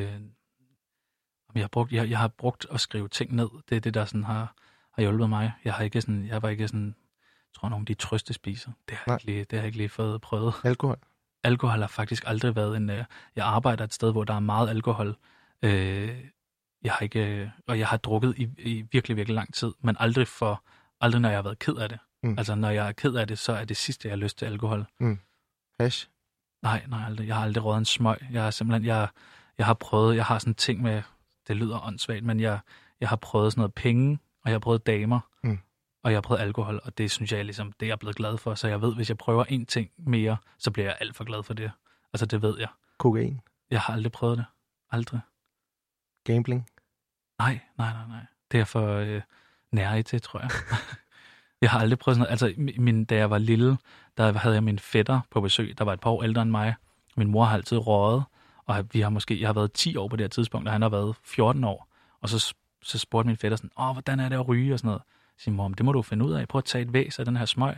[1.54, 3.48] jeg, har brugt, jeg, jeg har brugt at skrive ting ned.
[3.68, 4.54] Det er det, der sådan har,
[4.92, 5.52] har hjulpet mig.
[5.64, 8.72] Jeg har ikke sådan, jeg var ikke sådan, jeg tror nogen, de trøstespiser.
[8.88, 10.54] Det har, jeg ikke lige, det har jeg ikke lige fået prøvet.
[10.64, 10.98] Alkohol?
[11.44, 12.88] Alkohol har faktisk aldrig været en...
[12.88, 13.06] Jeg
[13.46, 15.16] arbejder et sted, hvor der er meget alkohol.
[15.62, 16.24] Øh,
[16.84, 17.26] jeg har ikke...
[17.26, 20.64] Øh, og jeg har drukket i, i virkelig, virkelig lang tid, men aldrig for...
[21.00, 21.98] Aldrig, når jeg har været ked af det.
[22.22, 22.28] Mm.
[22.28, 22.38] Mm.
[22.38, 24.46] Altså, når jeg er ked af det, så er det sidste, jeg har lyst til
[24.46, 24.86] alkohol.
[25.80, 26.08] Hash?
[26.62, 27.26] Nej, nej, aldrig.
[27.28, 28.16] Jeg har aldrig røget en smøg.
[28.32, 28.84] Jeg har simpelthen...
[28.86, 29.08] Jeg,
[29.58, 30.16] jeg har prøvet...
[30.16, 31.02] Jeg har sådan ting med...
[31.48, 32.58] Det lyder åndssvagt, men jeg,
[33.00, 35.58] jeg har prøvet sådan noget penge, og jeg har prøvet damer, Mm.
[36.04, 38.16] og jeg har prøvet alkohol, og det synes jeg er ligesom, det er jeg blevet
[38.16, 38.54] glad for.
[38.54, 41.42] Så jeg ved, hvis jeg prøver en ting mere, så bliver jeg alt for glad
[41.42, 41.70] for det.
[42.12, 42.68] Altså, det ved jeg.
[42.98, 43.40] Kokain?
[43.70, 44.44] Jeg har aldrig prøvet det.
[44.90, 45.20] Aldrig.
[46.24, 46.66] Gambling?
[47.38, 48.26] Nej, nej, nej, nej.
[48.52, 49.22] Det er for øh,
[49.72, 50.50] nære til, tror jeg.
[51.62, 52.42] jeg har aldrig prøvet sådan noget.
[52.42, 53.78] Altså, min, da jeg var lille,
[54.16, 56.74] der havde jeg min fætter på besøg, der var et par år ældre end mig.
[57.16, 58.24] Min mor har altid røget,
[58.66, 60.82] og vi har måske, jeg har været 10 år på det her tidspunkt, og han
[60.82, 61.88] har været 14 år.
[62.20, 64.88] Og så, så spurgte min fætter sådan, åh, hvordan er det at ryge og sådan
[64.88, 65.00] noget.
[65.36, 66.48] Jeg siger, mor, det må du finde ud af.
[66.48, 67.76] Prøv at tage et væs af den her smøg.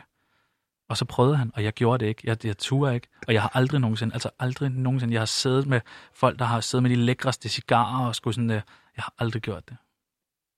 [0.89, 2.23] Og så prøvede han, og jeg gjorde det ikke.
[2.25, 3.09] Jeg, jeg turde ikke.
[3.27, 5.81] Og jeg har aldrig nogensinde, altså aldrig nogensinde, jeg har siddet med
[6.15, 8.55] folk, der har siddet med de lækreste cigarer og skulle sådan, uh,
[8.97, 9.77] jeg har aldrig gjort det.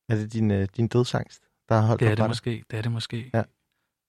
[0.08, 2.82] Er det din, uh, din dødsangst, der har holdt Det er det måske, det er
[2.82, 3.30] det måske.
[3.34, 3.42] Ja.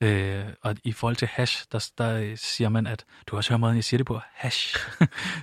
[0.04, 3.60] Øh, og i forhold til hash, der, der siger man, at du har også hørt
[3.60, 4.78] måden, jeg siger det på, hash.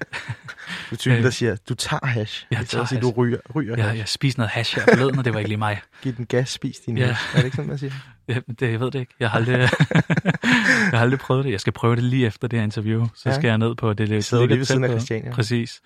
[0.90, 2.46] du typen, der siger, du tager hash.
[2.50, 3.02] Jeg tager hash.
[3.02, 3.98] du ryger, ryger ja, hash.
[3.98, 5.80] Jeg spiste noget hash her forleden, og det var ikke lige mig.
[6.02, 7.06] Giv den gas, spis din ja.
[7.06, 7.34] hash.
[7.34, 7.92] Er det ikke sådan, man siger?
[8.28, 9.14] Det, jeg ved det ikke.
[9.20, 9.58] Jeg har, aldrig,
[10.92, 11.50] jeg har aldrig prøvet det.
[11.50, 13.06] Jeg skal prøve det lige efter det her interview.
[13.14, 13.34] Så ja.
[13.34, 14.08] skal jeg ned på det.
[14.08, 15.32] det Sidder lige ved siden af Christiania.
[15.32, 15.82] Præcis.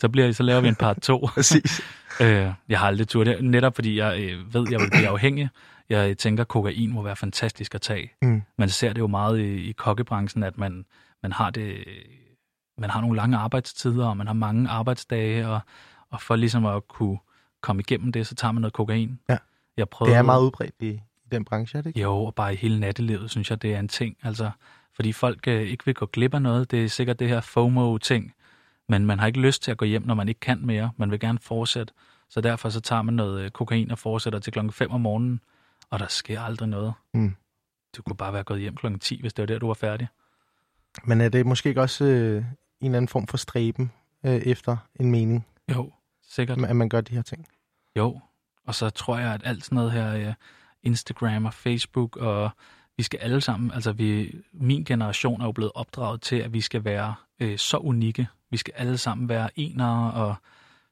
[0.00, 1.26] Så, bliver, så laver vi en part 2.
[1.34, 1.80] Præcis.
[2.20, 3.44] øh, jeg har aldrig tur det.
[3.44, 5.48] Netop fordi jeg øh, ved, jeg vil blive afhængig.
[5.88, 8.12] Jeg tænker, kokain må være fantastisk at tage.
[8.22, 8.42] Mm.
[8.58, 10.84] Man ser det jo meget i, i kokkebranchen, at man,
[11.22, 11.84] man har det
[12.78, 15.60] man har nogle lange arbejdstider, og man har mange arbejdsdage, og,
[16.10, 17.18] og for ligesom at kunne
[17.60, 19.18] komme igennem det, så tager man noget kokain.
[19.28, 19.36] Ja.
[19.76, 21.00] Jeg prøvede, det er meget udbredt i
[21.32, 22.00] den branche, er det ikke?
[22.00, 24.16] Jo, og bare i hele nattelivet, synes jeg, det er en ting.
[24.22, 24.50] Altså,
[24.94, 26.70] fordi folk øh, ikke vil gå glip af noget.
[26.70, 28.34] Det er sikkert det her FOMO-ting,
[28.88, 30.90] men man har ikke lyst til at gå hjem, når man ikke kan mere.
[30.96, 31.94] Man vil gerne fortsætte.
[32.28, 35.40] Så derfor så tager man noget øh, kokain og fortsætter til klokken 5 om morgenen,
[35.90, 36.92] og der sker aldrig noget.
[37.14, 37.34] Mm.
[37.96, 40.08] Du kunne bare være gået hjem klokken 10, hvis det var der, du var færdig.
[41.04, 42.44] Men er det måske ikke også øh, en
[42.80, 43.92] eller anden form for stræben
[44.24, 45.46] øh, efter en mening?
[45.70, 45.92] Jo,
[46.28, 46.64] sikkert.
[46.64, 47.46] At man gør de her ting?
[47.96, 48.20] Jo,
[48.66, 50.34] og så tror jeg, at alt sådan noget her, øh,
[50.82, 52.50] Instagram og Facebook, og
[52.96, 56.60] vi skal alle sammen, altså vi, min generation er jo blevet opdraget til, at vi
[56.60, 58.28] skal være øh, så unikke.
[58.50, 60.34] Vi skal alle sammen være enere, og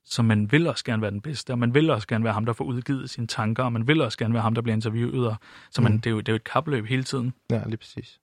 [0.05, 2.47] så man vil også gerne være den bedste, og man vil også gerne være ham,
[2.47, 5.27] der får udgivet sine tanker, og man vil også gerne være ham, der bliver interviewet,
[5.27, 5.37] og
[5.71, 6.01] så man, mm.
[6.01, 7.35] det, er jo, det er jo et kapløb hele tiden.
[7.51, 8.21] Ja, lige præcis.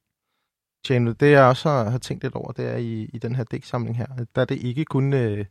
[0.86, 3.98] Tjano, det jeg også har, tænkt lidt over, det er i, i den her dæksamling
[3.98, 5.46] her, der er det ikke kun øh,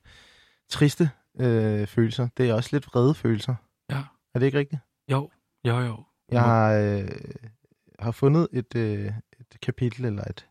[0.69, 1.11] triste
[1.41, 3.55] øh, følelser, det er også lidt vrede følelser.
[3.91, 4.03] Ja.
[4.35, 4.81] Er det ikke rigtigt?
[5.11, 5.31] Jo,
[5.67, 6.05] jo, jo.
[6.29, 7.09] Jeg har, øh,
[7.99, 10.47] har fundet et, øh, et kapitel eller et,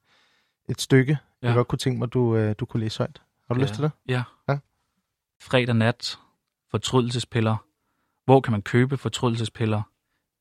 [0.69, 1.47] et stykke, ja.
[1.47, 3.21] jeg godt kunne tænke mig, du, øh, du kunne læse højt.
[3.47, 3.63] Har du ja.
[3.63, 3.91] lyst til det?
[4.07, 4.23] Ja.
[4.49, 4.57] ja.
[5.41, 6.19] Fredag nat,
[6.71, 7.57] fortrydelsespiller.
[8.25, 9.81] Hvor kan man købe fortrydelsespiller?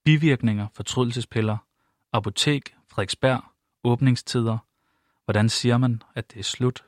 [0.05, 1.57] Bivirkninger, fortrydelsespiller.
[2.13, 3.45] Apotek, Frederiksberg,
[3.85, 4.59] åbningstider.
[5.25, 6.85] Hvordan siger man, at det er slut?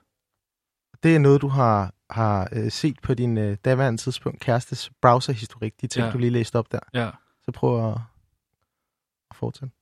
[1.03, 5.81] Det er noget, du har, har øh, set på din øh, daværende tidspunkt kærestes browserhistorik,
[5.81, 6.13] de ting, ja.
[6.13, 6.79] du lige læste op der.
[6.95, 7.11] Ja.
[7.47, 7.99] Så prøv at,
[9.31, 9.75] at fortsætte.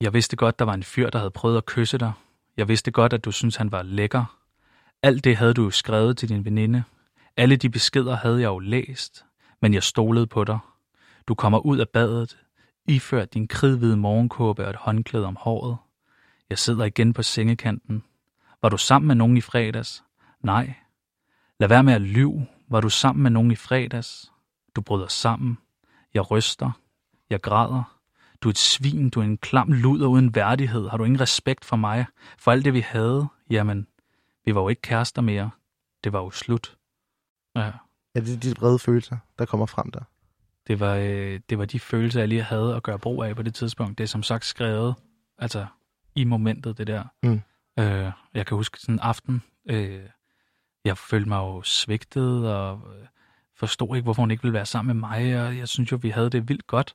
[0.00, 2.12] Jeg vidste godt, der var en fyr, der havde prøvet at kysse dig.
[2.56, 4.38] Jeg vidste godt, at du synes han var lækker.
[5.02, 6.84] Alt det havde du skrevet til din veninde.
[7.36, 9.24] Alle de beskeder havde jeg jo læst,
[9.62, 10.58] men jeg stolede på dig.
[11.28, 12.38] Du kommer ud af badet,
[12.88, 15.76] iført din kridhvide morgenkåbe og et håndklæde om håret.
[16.50, 18.04] Jeg sidder igen på sengekanten.
[18.62, 20.04] Var du sammen med nogen i fredags?
[20.40, 20.74] Nej.
[21.60, 22.46] Lad være med at lyve.
[22.68, 24.32] Var du sammen med nogen i fredags?
[24.76, 25.58] Du bryder sammen.
[26.14, 26.70] Jeg ryster.
[27.30, 27.98] Jeg græder.
[28.40, 30.88] Du er et svin, du er en klam luder uden værdighed.
[30.88, 32.06] Har du ingen respekt for mig?
[32.38, 33.28] For alt det, vi havde?
[33.50, 33.86] Jamen,
[34.44, 35.50] vi var jo ikke kærester mere.
[36.04, 36.76] Det var jo slut.
[37.56, 37.70] Ja.
[38.14, 40.00] Ja, det er de brede følelser, der kommer frem der.
[40.66, 43.42] Det var, øh, det var de følelser, jeg lige havde at gøre brug af på
[43.42, 43.98] det tidspunkt.
[43.98, 44.94] Det er som sagt skrevet,
[45.38, 45.66] altså
[46.14, 47.04] i momentet, det der.
[47.22, 47.40] Mm.
[47.78, 50.02] Øh, jeg kan huske sådan en aften, øh,
[50.84, 53.06] jeg følte mig jo svigtet, og øh,
[53.56, 56.10] forstod ikke, hvorfor hun ikke ville være sammen med mig, og jeg synes jo, vi
[56.10, 56.94] havde det vildt godt.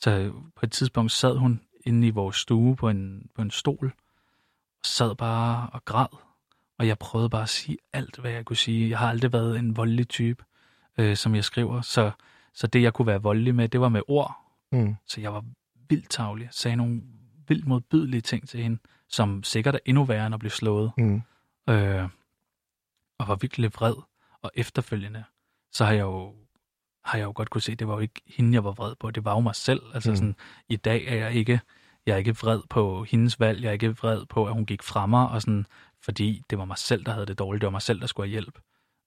[0.00, 3.92] Så på et tidspunkt sad hun inde i vores stue på en, på en stol,
[4.80, 6.06] og sad bare og græd.
[6.78, 8.90] Og jeg prøvede bare at sige alt, hvad jeg kunne sige.
[8.90, 10.44] Jeg har aldrig været en voldelig type,
[10.98, 11.80] øh, som jeg skriver.
[11.80, 12.10] Så,
[12.54, 14.36] så det, jeg kunne være voldelig med, det var med ord.
[14.72, 14.94] Mm.
[15.06, 15.44] Så jeg var
[15.88, 16.48] vildt tavlig.
[16.50, 17.02] Sagde nogle
[17.48, 18.78] vildt modbydelige ting til hende,
[19.08, 20.92] som sikkert er endnu værre end at blive slået.
[20.98, 21.22] Mm.
[21.68, 22.08] Øh,
[23.18, 23.94] og var virkelig vred.
[24.42, 25.24] Og efterfølgende,
[25.72, 26.34] så har jeg jo
[27.04, 29.10] har jeg jo godt kunne se, det var jo ikke hende, jeg var vred på.
[29.10, 29.82] Det var jo mig selv.
[29.94, 30.16] Altså mm.
[30.16, 30.36] sådan,
[30.68, 31.60] i dag er jeg ikke,
[32.06, 33.62] jeg er ikke vred på hendes valg.
[33.62, 35.66] Jeg er ikke vred på, at hun gik fra mig, og sådan,
[36.04, 37.60] fordi det var mig selv, der havde det dårligt.
[37.60, 38.58] Det var mig selv, der skulle have hjælp.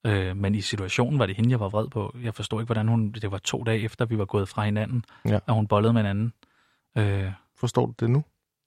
[0.06, 2.16] Øh, men i situationen var det hende, jeg var vred på.
[2.22, 3.12] Jeg forstod ikke, hvordan hun...
[3.12, 5.38] Det var to dage efter, vi var gået fra hinanden, ja.
[5.46, 6.32] og hun bollede med en anden.
[6.98, 8.24] Øh, Forstår du det nu?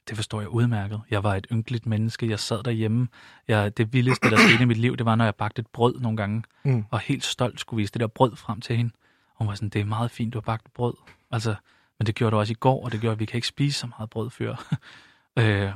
[0.09, 1.01] Det forstår jeg udmærket.
[1.09, 2.29] Jeg var et ynkeligt menneske.
[2.29, 3.07] Jeg sad derhjemme.
[3.47, 5.99] Jeg, det vildeste, der skete i mit liv, det var, når jeg bagte et brød
[5.99, 6.85] nogle gange, mm.
[6.91, 8.91] og helt stolt skulle vise det der brød frem til hende.
[9.35, 10.93] Og hun var sådan, det er meget fint, du har bagt brød.
[11.31, 11.55] Altså,
[11.99, 13.79] men det gjorde du også i går, og det gjorde, at vi kan ikke spise
[13.79, 14.75] så meget brød før.
[15.39, 15.71] øh,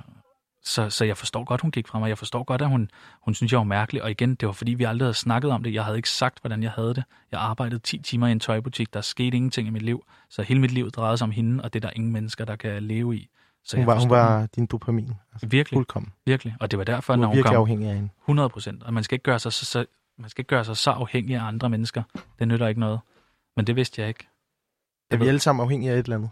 [0.64, 2.10] så, så jeg forstår godt, hun gik fra mig.
[2.10, 2.90] Jeg forstår godt, at hun,
[3.22, 4.04] hun synes, jeg var mærkelig.
[4.04, 5.74] Og igen, det var fordi, vi aldrig havde snakket om det.
[5.74, 7.04] Jeg havde ikke sagt, hvordan jeg havde det.
[7.32, 8.94] Jeg arbejdede 10 timer i en tøjbutik.
[8.94, 10.06] Der skete ingenting i mit liv.
[10.30, 12.56] Så hele mit liv drejede sig om hende, og det er der ingen mennesker, der
[12.56, 13.30] kan leve i.
[13.66, 15.14] Så Hun jeg var, hun var din dopamin.
[15.34, 15.48] Altså.
[15.48, 16.14] Virkelig, fuldkommen.
[16.26, 16.56] virkelig.
[16.60, 18.10] Og det var derfor, når hun virkelig kom afhængig af hende.
[18.22, 18.84] 100 procent.
[18.84, 19.86] Og man skal ikke gøre sig så, så,
[20.18, 22.04] man skal ikke gøre sig så afhængig af andre mennesker.
[22.40, 23.00] Det nytter ikke noget.
[23.56, 24.28] Men det vidste jeg ikke.
[25.12, 26.30] Er vi alle sammen afhængige af et eller andet?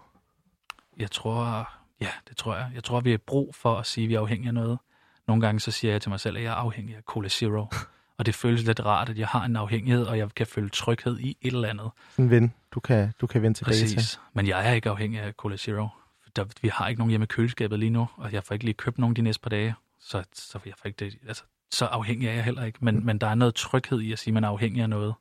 [0.97, 1.69] Jeg tror,
[2.01, 2.71] ja, det tror jeg.
[2.75, 4.79] Jeg tror, vi har brug for at sige, at vi er afhængige af noget.
[5.27, 7.65] Nogle gange så siger jeg til mig selv, at jeg er afhængig af Cola Zero.
[8.17, 11.19] og det føles lidt rart, at jeg har en afhængighed, og jeg kan føle tryghed
[11.19, 11.89] i et eller andet.
[12.17, 13.95] En ven, du kan, du kan vende tilbage til.
[13.95, 14.19] Præcis.
[14.34, 15.88] Men jeg er ikke afhængig af Cola Zero.
[16.36, 18.73] Der, vi har ikke nogen hjemme i køleskabet lige nu, og jeg får ikke lige
[18.75, 19.75] købt nogen de næste par dage.
[19.99, 22.86] Så, så jeg får ikke det, altså, så afhængig er jeg heller ikke.
[22.86, 25.13] Men, men der er noget tryghed i at sige, at man er afhængig af noget.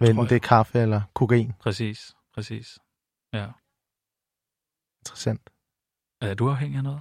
[0.00, 0.28] Enten jeg.
[0.28, 1.52] det er kaffe eller kokain.
[1.60, 2.78] Præcis, præcis.
[3.32, 3.46] Ja.
[5.00, 5.50] Interessant.
[6.20, 7.00] Er du afhængig af noget?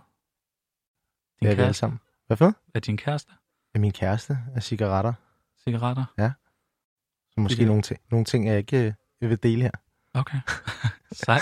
[1.33, 1.79] Det Din er alle kæreste?
[1.79, 1.99] sammen.
[2.27, 2.53] Hvad for?
[2.75, 3.31] Er din kæreste?
[3.75, 5.13] Er min kæreste af cigaretter.
[5.63, 6.05] Cigaretter?
[7.33, 9.71] Så måske Det- nogle ting, nogle ting, jeg ikke øh, jeg vil dele her.
[10.13, 10.37] Okay.
[11.25, 11.39] Sej.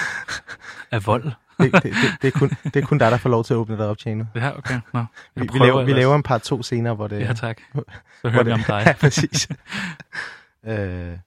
[0.92, 1.24] Af vold?
[1.60, 3.58] Det, det, det, det, er kun, det er kun dig, der får lov til at
[3.58, 4.26] åbne dig op, Tjano.
[4.36, 4.80] Ja, okay.
[4.94, 5.06] Nå,
[5.36, 5.96] Vi, vi, laver, vi ellers.
[5.96, 7.20] laver en part to senere, hvor det...
[7.20, 7.62] Ja, tak.
[8.22, 8.84] Så hører vi om dig.
[8.88, 9.48] ja, præcis.
[10.64, 10.72] øh,
[11.08, 11.20] jeg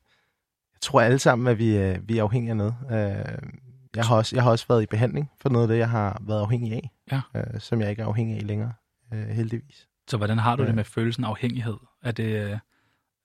[0.80, 2.74] tror alle sammen, at vi, er- vi er afhængige af noget.
[2.90, 3.48] Øh,
[3.96, 6.22] jeg, har også, jeg har også været i behandling for noget af det, jeg har
[6.26, 7.20] været afhængig af, Ja.
[7.36, 8.72] øh, som jeg ikke er afhængig af længere,
[9.14, 9.88] øh, heldigvis.
[10.08, 10.66] Så hvordan har du Ja.
[10.68, 11.76] det med følelsen af afhængighed?
[12.02, 12.58] Er det, øh,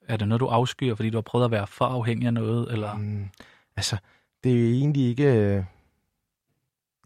[0.08, 2.72] er det noget, du afskyer, fordi du har prøvet at være for afhængig af noget?
[2.72, 2.94] Eller?
[2.94, 3.30] Mm,
[3.78, 3.98] altså,
[4.44, 5.34] det er jo egentlig ikke...
[5.34, 5.64] Øh,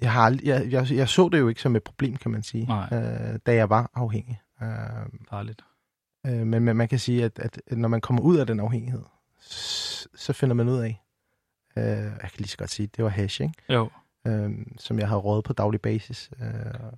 [0.02, 2.44] jeg, har aldrig, jeg, jeg, jeg så det jo ikke som et problem, kan man
[2.44, 2.90] sige, Nej.
[2.94, 4.42] øh, da jeg var afhængig.
[4.62, 4.68] Øh,
[5.30, 5.62] Farligt.
[6.28, 9.04] øh, men, men man kan sige, at, at når man kommer ud af den afhængighed,
[9.40, 11.02] så, så finder man ud af,
[11.78, 13.54] øh, jeg kan lige så godt sige, det var hash, ikke?
[13.70, 13.90] Jo,
[14.28, 16.48] øh, som jeg har rådet på daglig basis, øh,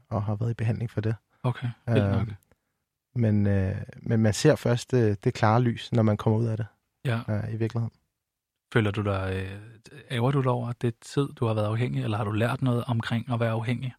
[0.09, 1.15] og har været i behandling for det.
[1.43, 1.67] okay.
[1.88, 1.97] Nok.
[2.21, 2.28] Øh,
[3.15, 6.57] men, øh, men man ser først øh, det klare lys, når man kommer ud af
[6.57, 6.65] det,
[7.05, 7.19] Ja.
[7.30, 7.91] øh, i virkeligheden.
[8.74, 9.51] Føler du dig, øh,
[10.11, 12.84] ærger du dig over det tid, du har været afhængig, eller har du lært noget
[12.88, 13.93] omkring at være afhængig?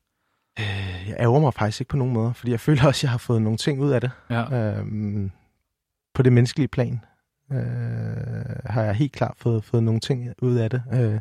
[0.60, 3.10] Øh, jeg ærger mig faktisk ikke på nogen måde, fordi jeg føler også, at jeg
[3.10, 4.10] har fået nogle ting ud af det.
[4.30, 5.30] Ja, Øh,
[6.14, 7.00] på det menneskelige plan
[7.52, 7.58] øh,
[8.64, 10.82] har jeg helt klart fået, fået nogle ting ud af det.
[10.92, 11.20] Øh,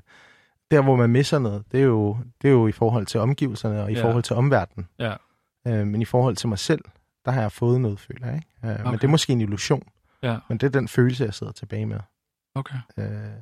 [0.72, 3.84] der, hvor man misser noget, det er jo, det er jo i forhold til omgivelserne
[3.84, 4.04] og i Ja.
[4.04, 4.88] forhold til omverdenen.
[5.00, 5.14] ja,
[5.68, 6.82] Øh, men i forhold til mig selv,
[7.26, 8.36] der har jeg fået noget, føler jeg.
[8.36, 8.48] Ikke?
[8.66, 8.84] Øh, okay.
[8.84, 9.84] Men det er måske en illusion.
[10.24, 12.00] ja, Men det er den følelse, jeg sidder tilbage med.
[12.56, 12.76] Okay.
[12.98, 13.34] Øh,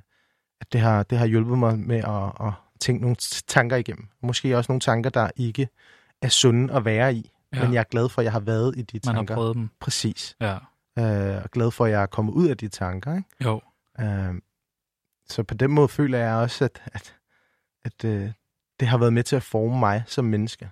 [0.62, 3.16] at det har, det har hjulpet mig med at, at tænke nogle
[3.48, 4.08] tanker igennem.
[4.22, 5.68] Måske også nogle tanker, der ikke
[6.22, 7.32] er sunde at være i.
[7.54, 7.64] Ja.
[7.64, 9.36] Men jeg er glad for, at jeg har været i de Man har tanker.
[9.36, 9.70] prøvet dem.
[9.80, 10.36] Præcis.
[10.42, 10.58] Ja,
[11.00, 13.16] Øh, og glad for, at jeg er kommet ud af de tanker.
[13.16, 13.30] Ikke?
[13.44, 13.62] jo,
[14.00, 14.34] Øh,
[15.30, 17.16] så på den måde føler jeg også, at, at,
[17.86, 18.32] at øh,
[18.80, 20.70] det har været med til at forme mig som menneske.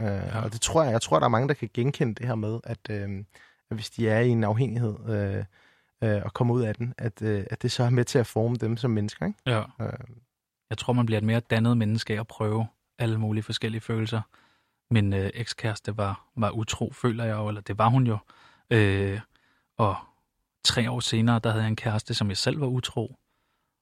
[0.00, 0.40] Øh, ja.
[0.44, 2.60] Og det tror jeg, jeg tror, der er mange, der kan genkende det her med,
[2.64, 3.24] at, øh,
[3.70, 5.44] at hvis de er i en afhængighed øh,
[6.02, 8.26] øh, og kommer ud af den, at, øh, at det så er med til at
[8.26, 9.26] forme dem som mennesker.
[9.26, 9.38] Ikke?
[9.46, 9.62] ja.
[9.80, 9.92] Øh,
[10.70, 12.66] Jeg tror, man bliver et mere dannet menneske af at prøve
[12.98, 14.20] alle mulige forskellige følelser.
[14.90, 18.18] Min øh, ekskæreste var, var utro, føler jeg jo, eller det var hun jo.
[18.70, 19.20] Øh,
[19.78, 19.96] og
[20.64, 23.16] tre år senere, der havde jeg en kæreste, som jeg selv var utro.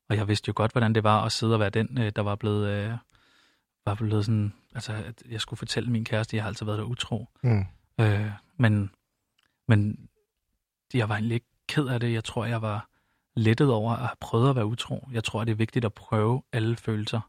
[0.08, 2.22] Og jeg vidste jo godt, hvordan det var at sidde og være den, øh, der
[2.22, 2.92] var blevet, øh,
[3.86, 6.78] var blevet sådan, altså, at jeg skulle fortælle min kæreste, at jeg har altid været
[6.78, 7.26] der utro.
[7.42, 7.64] mm.
[8.00, 8.90] Øh, men,
[9.68, 10.08] men
[10.94, 12.12] jeg var egentlig ikke ked af det.
[12.12, 12.88] Jeg tror, jeg var
[13.36, 15.08] lettet over at have prøvet at være utro.
[15.12, 17.20] Jeg tror, det er vigtigt at prøve alle følelser.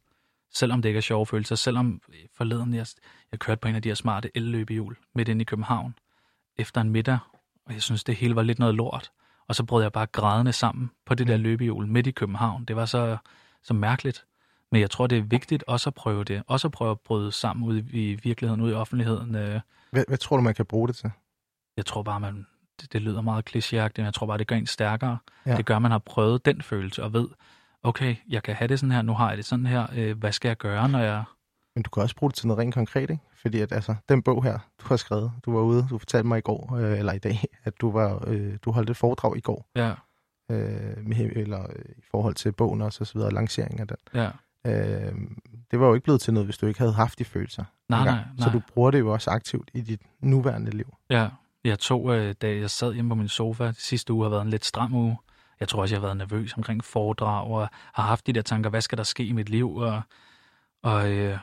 [0.54, 1.56] Selvom det ikke er sjove følelser.
[1.56, 2.02] Selvom
[2.34, 2.86] forleden, jeg,
[3.32, 5.96] jeg kørte på en af de her smarte elløbehjul midt inde i København
[6.58, 7.20] efter en middag,
[7.66, 9.12] og jeg synes, det hele var lidt noget lort.
[9.48, 12.66] Og så brød jeg bare grædende sammen på det der løbehjul midt i København.
[12.66, 13.18] Det var så,
[13.64, 14.26] så mærkeligt.
[14.72, 16.44] Men jeg tror, det er vigtigt også at prøve det.
[16.48, 19.36] Også at prøve at bryde sammen ud i virkeligheden, ud i offentligheden.
[19.36, 19.62] Øh,
[19.92, 21.12] hvad, hvad tror du, man kan bruge det til?
[21.78, 22.48] jeg tror bare, man,
[22.82, 25.18] det, det lyder meget klichéagtigt, men jeg tror bare, det gør en stærkere.
[25.46, 25.58] Ja.
[25.58, 27.28] Det gør, at man har prøvet den følelse og ved,
[27.84, 30.32] okay, jeg kan have det sådan her, nu har jeg det sådan her, øh, hvad
[30.32, 31.24] skal jeg gøre, når jeg...
[31.76, 33.24] Men du kan også bruge det til noget rent konkret, ikke?
[33.42, 36.38] Fordi at, altså, den bog her, du har skrevet, du var ude, du fortalte mig
[36.38, 39.42] i går, øh, eller i dag, at du var, øh, du holdt et foredrag i
[39.42, 39.94] går, Ja,
[40.52, 43.98] øh, med, eller øh, i forhold til bogen også, og så videre, lancering af den.
[44.14, 44.30] ja,
[44.66, 45.14] Øh,
[45.72, 47.64] det var jo ikke blevet til noget, hvis du ikke havde haft de følelser.
[47.90, 48.18] nej, engang.
[48.18, 48.54] nej, Så nej.
[48.54, 50.96] du bruger det jo også aktivt i dit nuværende liv.
[51.10, 51.28] Ja,
[51.64, 54.42] jeg tog, øh, da jeg sad hjemme på min sofa, de sidste uge har været
[54.42, 55.18] en lidt stram uge.
[55.60, 58.70] Jeg tror også, jeg har været nervøs omkring foredrag, og har haft de der tanker,
[58.70, 59.76] hvad skal der ske i mit liv?
[59.76, 60.02] Og,
[60.84, 61.38] og, øh,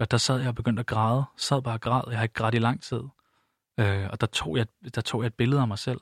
[0.00, 1.24] og der sad jeg og begyndte at græde.
[1.36, 2.02] Sad bare og græd.
[2.08, 3.02] Jeg har ikke grædt i lang tid.
[3.80, 6.00] Øh, og der tog, jeg, der tog jeg et billede af mig selv,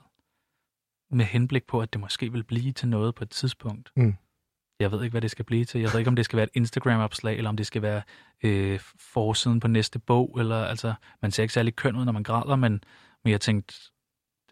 [1.11, 3.91] med henblik på, at det måske ville blive til noget på et tidspunkt.
[3.95, 4.15] Mm.
[4.79, 5.81] Jeg ved ikke, hvad det skal blive til.
[5.81, 8.01] Jeg ved ikke, om det skal være et Instagram-opslag, eller om det skal være
[8.43, 8.79] øh,
[9.13, 10.35] forsiden på næste bog.
[10.39, 12.83] Eller, altså, man ser ikke særlig køn ud, når man græder, men,
[13.23, 13.75] men, jeg tænkte,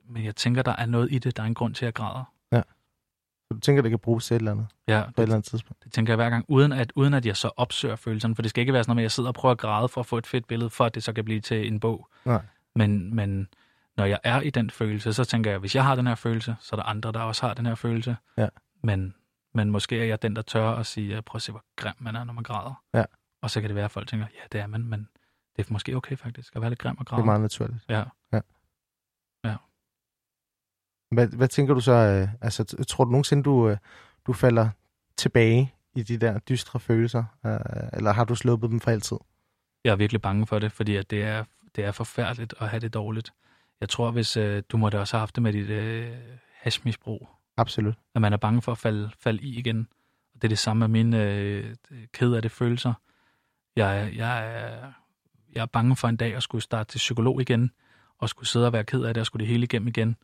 [0.06, 1.38] men jeg tænker, der er noget i det.
[1.38, 2.24] Der er en grund til, at jeg græder.
[3.52, 5.50] Så du tænker, det kan bruges til et eller andet Ja, på et eller andet
[5.50, 5.84] tidspunkt?
[5.84, 8.36] Det tænker jeg hver gang, uden at, uden at jeg så opsøger følelserne.
[8.36, 10.02] For det skal ikke være sådan noget at jeg sidder og prøver at græde for
[10.02, 12.10] at få et fedt billede, for at det så kan blive til en bog.
[12.26, 12.42] Nej.
[12.76, 13.48] Men, men
[13.98, 16.56] når jeg er i den følelse, så tænker jeg, hvis jeg har den her følelse,
[16.60, 18.18] så er der andre, der også har den her følelse.
[18.38, 18.48] Ja.
[18.84, 19.16] Men,
[19.54, 22.16] men måske er jeg den, der tør at sige, prøv at se, hvor grim man
[22.16, 22.84] er, når man græder.
[22.94, 23.04] Ja.
[23.42, 25.10] Og så kan det være, at folk tænker, ja, det er man, men
[25.58, 27.22] det er måske okay faktisk at være lidt grim og Det græde.
[27.22, 27.80] er meget naturligt.
[27.90, 28.04] Ja.
[31.12, 31.92] Hvad, hvad tænker du så?
[31.92, 33.78] Øh, altså, tror du nogensinde, du, øh,
[34.28, 34.70] du falder
[35.18, 37.24] tilbage i de der dystre følelser?
[37.46, 37.60] Øh,
[37.94, 39.18] eller har du sluppet dem for altid?
[39.84, 41.44] Jeg er virkelig bange for det, fordi at det, er,
[41.76, 43.34] det er forfærdeligt at have det dårligt.
[43.82, 46.12] Jeg tror, hvis øh, du måtte også have haft det med dit øh,
[46.62, 47.96] hashmisbrug, Absolut.
[48.16, 49.88] at man er bange for at falde, falde i igen.
[50.34, 51.76] Og det er det samme med mine øh,
[52.14, 52.94] ked af det følelser.
[53.76, 54.92] Jeg, jeg, er,
[55.54, 57.72] jeg er bange for en dag at skulle starte til psykolog igen,
[58.18, 60.16] og skulle sidde og være ked af det, og skulle det hele igennem igen.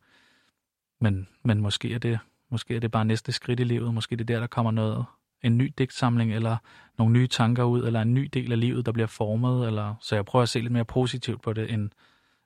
[1.01, 2.19] Men, men måske, er det,
[2.51, 3.93] måske er det bare næste skridt i livet.
[3.93, 5.05] Måske er det der, der kommer noget,
[5.41, 6.57] en ny digtsamling, eller
[6.97, 9.67] nogle nye tanker ud, eller en ny del af livet, der bliver formet.
[9.67, 11.89] Eller, så jeg prøver at se lidt mere positivt på det, end,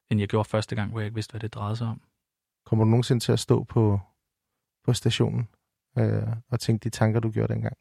[0.09, 2.01] end jeg gjorde første gang, hvor jeg ikke vidste, hvad det drejede sig om.
[2.65, 3.99] Kommer du nogensinde til at stå på,
[4.85, 5.47] på stationen
[5.97, 7.77] øh, og tænke de tanker, du gjorde dengang?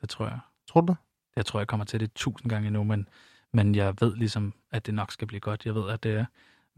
[0.00, 0.38] Det tror jeg.
[0.68, 0.96] Tror du det?
[1.36, 3.08] Jeg tror, jeg kommer til det tusind gange endnu, men,
[3.52, 5.66] men jeg ved ligesom, at det nok skal blive godt.
[5.66, 6.26] Jeg ved, at det er,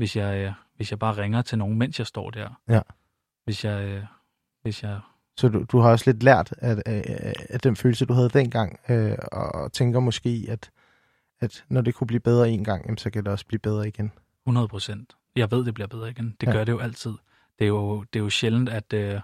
[0.01, 2.61] hvis jeg, øh, hvis jeg bare ringer til nogen, mens jeg står der.
[2.69, 2.81] Ja.
[3.45, 4.05] Hvis jeg, øh,
[4.63, 5.01] hvis jeg,
[5.37, 6.83] Så du, du har også lidt lært af,
[7.51, 10.71] af den følelse, du havde dengang, øh, og tænker måske, at,
[11.41, 13.89] at når det kunne blive bedre en gang, jamen, så kan det også blive bedre
[13.89, 14.13] igen.
[14.47, 15.17] 100 procent.
[15.37, 16.37] Jeg ved, det bliver bedre igen.
[16.41, 16.53] Det Ja.
[16.53, 17.11] gør det jo altid.
[17.59, 19.21] Det er jo, det er jo sjældent, at øh, der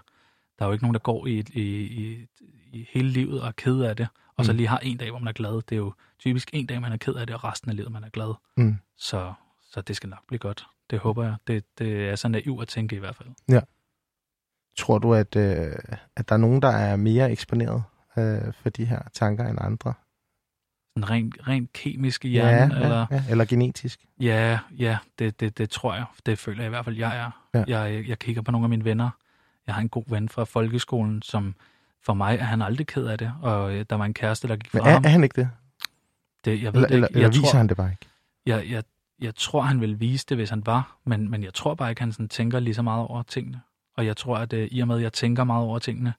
[0.59, 2.27] er jo ikke nogen, der går i, i, i,
[2.73, 4.07] i hele livet og er ked af det,
[4.37, 4.57] og så Mm.
[4.57, 5.53] lige har en dag, hvor man er glad.
[5.53, 7.91] Det er jo typisk en dag, man er ked af det, og resten af livet,
[7.91, 8.33] man er glad.
[8.57, 8.75] Mm.
[8.97, 9.33] Så,
[9.69, 10.67] så det skal nok blive godt.
[10.89, 11.35] Det håber jeg.
[11.47, 13.61] Det, det er så naivt at tænke i hvert fald.
[14.77, 15.75] Tror du, at, øh,
[16.15, 17.83] at der er nogen, der er mere eksponeret
[18.17, 19.93] øh, for de her tanker end andre?
[20.95, 23.05] Sådan rent, rent kemisk i hjernen, ja, eller...
[23.11, 23.99] ja, ja, eller genetisk?
[24.19, 26.05] Ja, ja, det, det, det tror jeg.
[26.25, 27.43] Det føler jeg i hvert fald, jeg er.
[27.53, 27.63] Ja.
[27.79, 29.09] Jeg, jeg kigger på nogle af mine venner.
[29.67, 31.55] Jeg har en god ven fra folkeskolen, som
[32.05, 33.33] for mig er han aldrig ked af det.
[33.41, 35.03] Og øh, der var en kæreste, der gik fra Men er, ham.
[35.05, 35.49] er han ikke det?
[36.45, 37.15] Det, jeg ved Eller, det eller, ikke.
[37.17, 38.07] eller Jeg viser tror, han det bare ikke?
[38.45, 38.83] jeg, jeg,
[39.21, 40.97] jeg tror, han ville vise det, hvis han var.
[41.05, 43.61] Men, men jeg tror bare ikke, han sådan tænker lige så meget over tingene.
[43.97, 46.13] Og jeg tror, at øh, i og med, at jeg tænker meget over tingene,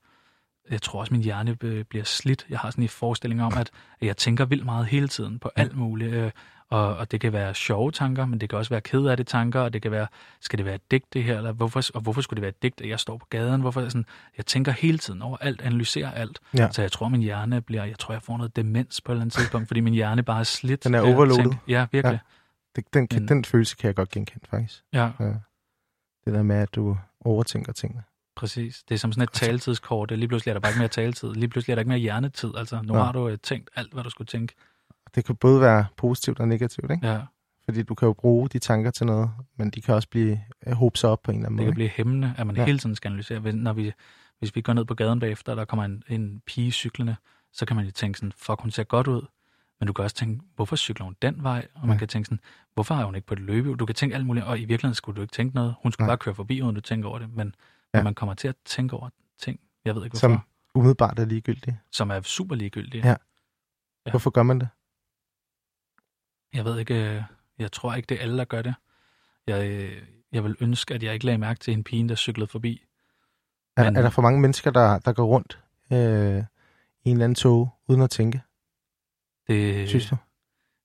[0.71, 2.47] jeg tror også, at min hjerne øh, bliver slidt.
[2.51, 3.71] Jeg har sådan en forestilling om, at,
[4.01, 6.15] jeg tænker vildt meget hele tiden på alt muligt.
[6.15, 6.31] Øh,
[6.71, 9.27] og, og det kan være sjove tanker, men det kan også være ked af det
[9.27, 10.07] tanker, og det kan være,
[10.41, 12.63] skal det være et digt det her, eller hvorfor, og hvorfor skulle det være et
[12.63, 13.61] digt, at jeg står på gaden?
[13.61, 16.39] Hvorfor, sådan, jeg tænker hele tiden over alt, analyserer alt.
[16.55, 16.69] Ja.
[16.71, 19.23] Så jeg tror, min hjerne bliver, jeg tror, jeg får noget demens på et eller
[19.23, 20.85] andet tidspunkt, fordi min hjerne bare er slidt.
[20.85, 21.59] Den er at overloadet.
[21.69, 22.19] Ja, virkelig.
[22.85, 24.83] Det, den, kan, Men- den følelse kan jeg godt genkende, faktisk.
[24.93, 25.11] Ja.
[25.21, 25.25] ja.
[26.25, 28.03] Det der med, at du overtænker tingene.
[28.37, 28.83] Præcis.
[28.89, 30.11] Det er som sådan et taletidskort.
[30.11, 31.35] Lige pludselig er der bare ikke mere taletid.
[31.35, 32.51] Lige pludselig er der ikke mere hjernetid.
[32.57, 33.03] Altså, nu Ja.
[33.03, 34.55] har du øh, tænkt alt, hvad du skulle tænke.
[35.15, 37.07] Det kan både være positivt og negativt, ikke?
[37.09, 37.21] Ja,
[37.65, 40.73] Fordi du kan jo bruge de tanker til noget, men de kan også blive øh,
[40.73, 41.73] hobe sig op på en eller anden det måde.
[41.73, 42.65] kan blive hæmmende, at man Ja.
[42.65, 43.53] hele tiden skal analysere.
[43.53, 43.93] Når vi,
[44.39, 47.17] hvis vi går ned på gaden bagefter, og der kommer en, en pige cyklende,
[47.53, 49.23] så kan man jo tænke sådan, fuck, hun ser godt ud.
[49.81, 51.69] Men du kan også tænke, hvorfor cykler hun den vej?
[51.75, 51.99] Og man Ja.
[51.99, 52.41] kan tænke sådan,
[52.75, 53.75] hvorfor har hun ikke på et løbe?
[53.77, 55.75] Du kan tænke alt muligt, og i virkeligheden skulle du ikke tænke noget.
[55.83, 56.11] Hun skulle Nej.
[56.11, 57.31] bare køre forbi, uden du tænker over det.
[57.35, 57.55] Men,
[57.95, 57.99] Ja.
[57.99, 59.09] men man kommer til at tænke over
[59.39, 59.61] ting.
[59.85, 60.21] Jeg ved ikke, hvorfor.
[60.21, 60.41] Som Som,
[60.75, 61.81] umiddelbart er ligegyldige.
[61.93, 63.07] som er super ligegyldige.
[63.09, 63.17] Ja.
[64.07, 64.11] Ja.
[64.11, 64.69] Hvorfor gør man det?
[66.55, 67.23] Jeg ved ikke, øh,
[67.59, 68.75] jeg tror ikke, det er alle, der gør det.
[69.47, 70.03] Jeg, øh,
[70.33, 72.85] jeg vil ønske, at jeg ikke lagde mærke til en pige, der cyklede forbi.
[73.77, 75.59] Er, Men- er der for mange mennesker, der, der går rundt
[75.93, 78.41] øh, i en eller anden tog, uden at tænke,
[79.49, 80.17] Det, synes du?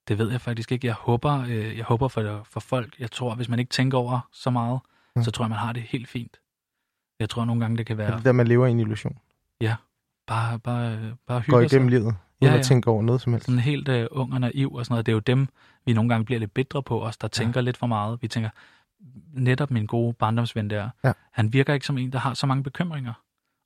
[0.08, 0.86] det ved jeg faktisk ikke.
[0.86, 4.28] Jeg håber, øh, jeg håber for, for folk, jeg tror, hvis man ikke tænker over
[4.32, 4.80] så meget,
[5.16, 5.22] Ja.
[5.22, 6.36] så tror jeg, man har det helt fint.
[7.20, 8.04] Jeg tror nogle gange, det kan Ja.
[8.04, 9.18] være Det der, man lever i en illusion.
[10.26, 11.90] bare, bare, bare Går hygge igennem sig.
[11.98, 12.62] livet, uden Ja, at ja.
[12.62, 13.46] tænke over noget som helst.
[13.46, 15.06] Sådan helt øh, ung og naiv og sådan noget.
[15.06, 15.48] Det er jo dem,
[15.86, 18.18] vi nogle gange bliver lidt bedre på, os der tænker lidt for meget.
[18.22, 18.50] Vi tænker,
[19.32, 21.12] netop min gode barndomsven der, Ja.
[21.30, 23.12] han virker ikke som en, der har så mange bekymringer.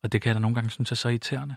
[0.03, 1.57] Og det kan jeg da nogle gange synes er så irriterende.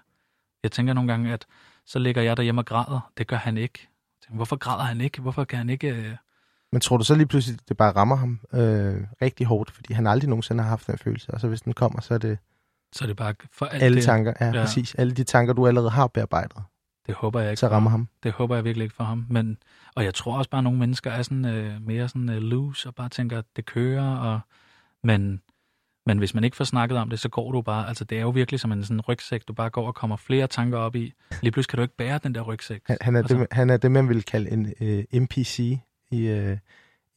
[0.64, 1.46] Jeg tænker nogle gange, at
[1.92, 3.12] så ligger jeg derhjemme og græder.
[3.18, 3.89] Det gør han ikke.
[4.24, 5.22] Tænker, hvorfor græder han ikke?
[5.22, 5.88] Hvorfor kan han ikke...
[5.88, 6.16] Øh...
[6.72, 10.08] Men tror du så lige pludselig, det bare rammer ham øh, rigtig hårdt, fordi han
[10.08, 12.38] aldrig nogensinde har haft den følelse, og så hvis den kommer, så er det
[12.94, 14.34] Så er det bare for alt alle det, tanker.
[14.42, 14.96] Ja, ja, præcis.
[14.96, 16.64] Alle de tanker, du allerede har bearbejdet,
[17.08, 18.00] det håber jeg ikke så rammer ham.
[18.00, 18.08] ham.
[18.24, 19.26] Det håber jeg virkelig ikke for ham.
[19.30, 19.58] Men,
[19.96, 22.89] og jeg tror også bare, at nogle mennesker er sådan, øh, mere sådan øh, loose
[22.89, 24.18] og bare tænker, at det kører.
[24.18, 24.39] Og,
[25.04, 25.42] men,
[26.06, 28.22] Men hvis man ikke får snakket om det, så går du bare, altså det er
[28.22, 31.14] jo virkelig som en sådan rygsæk, du bare går og kommer flere tanker op i.
[31.41, 32.82] Lige pludselig kan du ikke bære den der rygsæk.
[32.88, 35.60] Han, han, er, Altså- det, han er det, man vil kalde en uh, NPC
[36.12, 36.58] i, uh,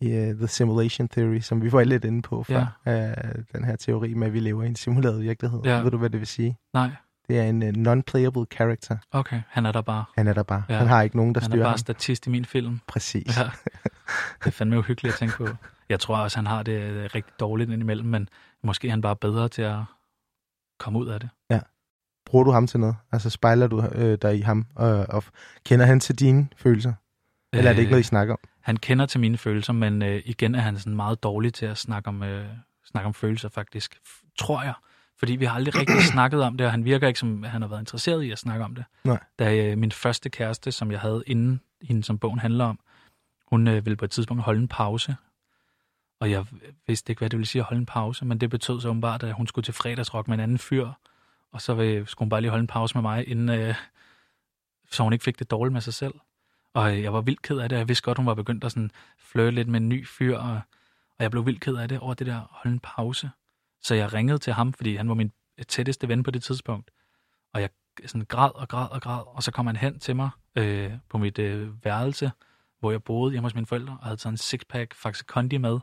[0.00, 2.80] i uh, The Simulation Theory, som vi var lidt inde på før.
[2.86, 3.08] Ja.
[3.10, 5.60] Uh, den her teori med, at vi lever i en simuleret virkelighed.
[5.64, 5.80] Ja.
[5.80, 6.56] Ved du, hvad det vil sige?
[6.74, 6.90] Nej,
[7.28, 8.96] Det er en uh, non-playable character.
[9.12, 10.04] okay, han er der bare.
[10.16, 10.62] Han er der bare.
[10.68, 10.76] Ja.
[10.78, 11.78] Han har ikke nogen, der Han er styrer bare ham.
[11.78, 12.80] statist i min film.
[12.86, 13.38] Præcis.
[13.38, 13.42] Ja.
[14.38, 15.48] Det er fandme uhyggeligt at tænke på.
[15.88, 18.28] Jeg tror også, han har det øh, rigtig dårligt indimellem, men
[18.64, 19.78] måske er han bare bedre til at
[20.78, 21.28] komme ud af det.
[22.26, 22.96] Bruger du ham til noget?
[23.12, 24.66] Altså spejler du øh, dig i ham?
[24.74, 25.24] Og, og
[25.64, 26.92] kender han til dine følelser?
[27.52, 28.40] Eller er det ikke noget, I snakker om?
[28.60, 31.78] Han kender til mine følelser, men øh, igen er han sådan meget dårlig til at
[31.78, 32.46] snakke om, øh,
[32.84, 33.94] snakke om følelser faktisk.
[34.08, 34.74] F- tror jeg.
[35.18, 37.68] Fordi vi har aldrig rigtig snakket om det, og han virker ikke som, han har
[37.68, 38.84] været interesseret i at snakke om det.
[39.04, 39.18] Nej.
[39.38, 42.78] Da øh, min første kæreste, som jeg havde inden hende, som bogen handler om,
[43.46, 45.16] hun øh, ville på et tidspunkt holde en pause.
[46.24, 46.46] Og jeg
[46.86, 49.22] vidste ikke, hvad det ville sige at holde en pause, men det betød så åbenbart,
[49.22, 50.88] at hun skulle til fredagsrock med en anden fyr,
[51.52, 51.74] og så
[52.06, 53.74] skulle hun bare lige holde en pause med mig, inden, øh,
[54.90, 56.14] så hun ikke fik det dårligt med sig selv.
[56.74, 58.64] Og øh, jeg var vildt ked af det, og jeg vidste godt, hun var begyndt
[58.64, 60.60] at sådan flirte lidt med en ny fyr, og,
[61.08, 63.30] og jeg blev vildt ked af det over det der holde en pause.
[63.82, 65.32] Så jeg ringede til ham, fordi han var min
[65.68, 66.90] tætteste ven på det tidspunkt.
[67.52, 67.70] Og jeg
[68.06, 71.18] sådan græd og græd og græd, og så kom han hen til mig øh, på
[71.18, 72.30] mit øh, værelse,
[72.80, 75.78] hvor jeg boede hjemme hos mine forældre, og havde taget en sixpack Faxe Kondi med.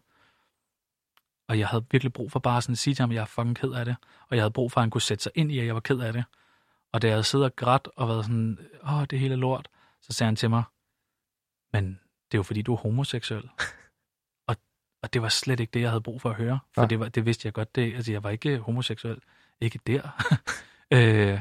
[1.52, 3.26] Og jeg havde virkelig brug for bare sådan at sige til ham, at jeg er
[3.26, 3.96] fucking ked af det.
[4.30, 5.80] Og jeg havde brug for, at han kunne sætte sig ind i, at jeg var
[5.80, 6.24] ked af det.
[6.92, 8.58] Og da jeg havde siddet og grædt og været sådan,
[8.90, 9.68] åh, det hele er lort,
[10.02, 10.64] så sagde han til mig,
[11.74, 11.86] men
[12.32, 13.50] det er jo fordi, du er homoseksuel.
[14.50, 14.56] og,
[15.04, 16.60] og det var slet ikke det, jeg havde brug for at høre.
[16.74, 16.88] For Nej.
[16.88, 17.76] det, var, det vidste jeg godt.
[17.76, 19.18] Det, altså, jeg var ikke homoseksuel.
[19.62, 20.02] Ikke der.
[20.94, 21.40] øh,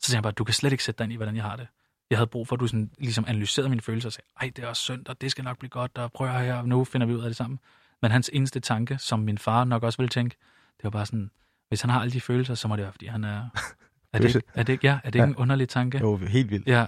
[0.00, 1.56] så sagde han bare, du kan slet ikke sætte dig ind i, hvordan jeg har
[1.56, 1.66] det.
[2.10, 4.64] Jeg havde brug for, at du sådan, ligesom analyserede mine følelser og sagde, ej, det
[4.64, 7.14] er også synd, og det skal nok blive godt, og prøv her, nu finder vi
[7.14, 7.60] ud af det sammen.
[8.02, 10.36] Men hans eneste tanke, som min far nok også ville tænke,
[10.76, 11.30] det var bare sådan,
[11.68, 13.48] hvis han har alle de følelser, så må det være, fordi han er...
[14.12, 15.26] Er det, ikke, er det ikke, ja, er det ikke Ja.
[15.26, 15.98] en underlig tanke?
[15.98, 16.66] Jo, helt vildt.
[16.68, 16.86] Ja.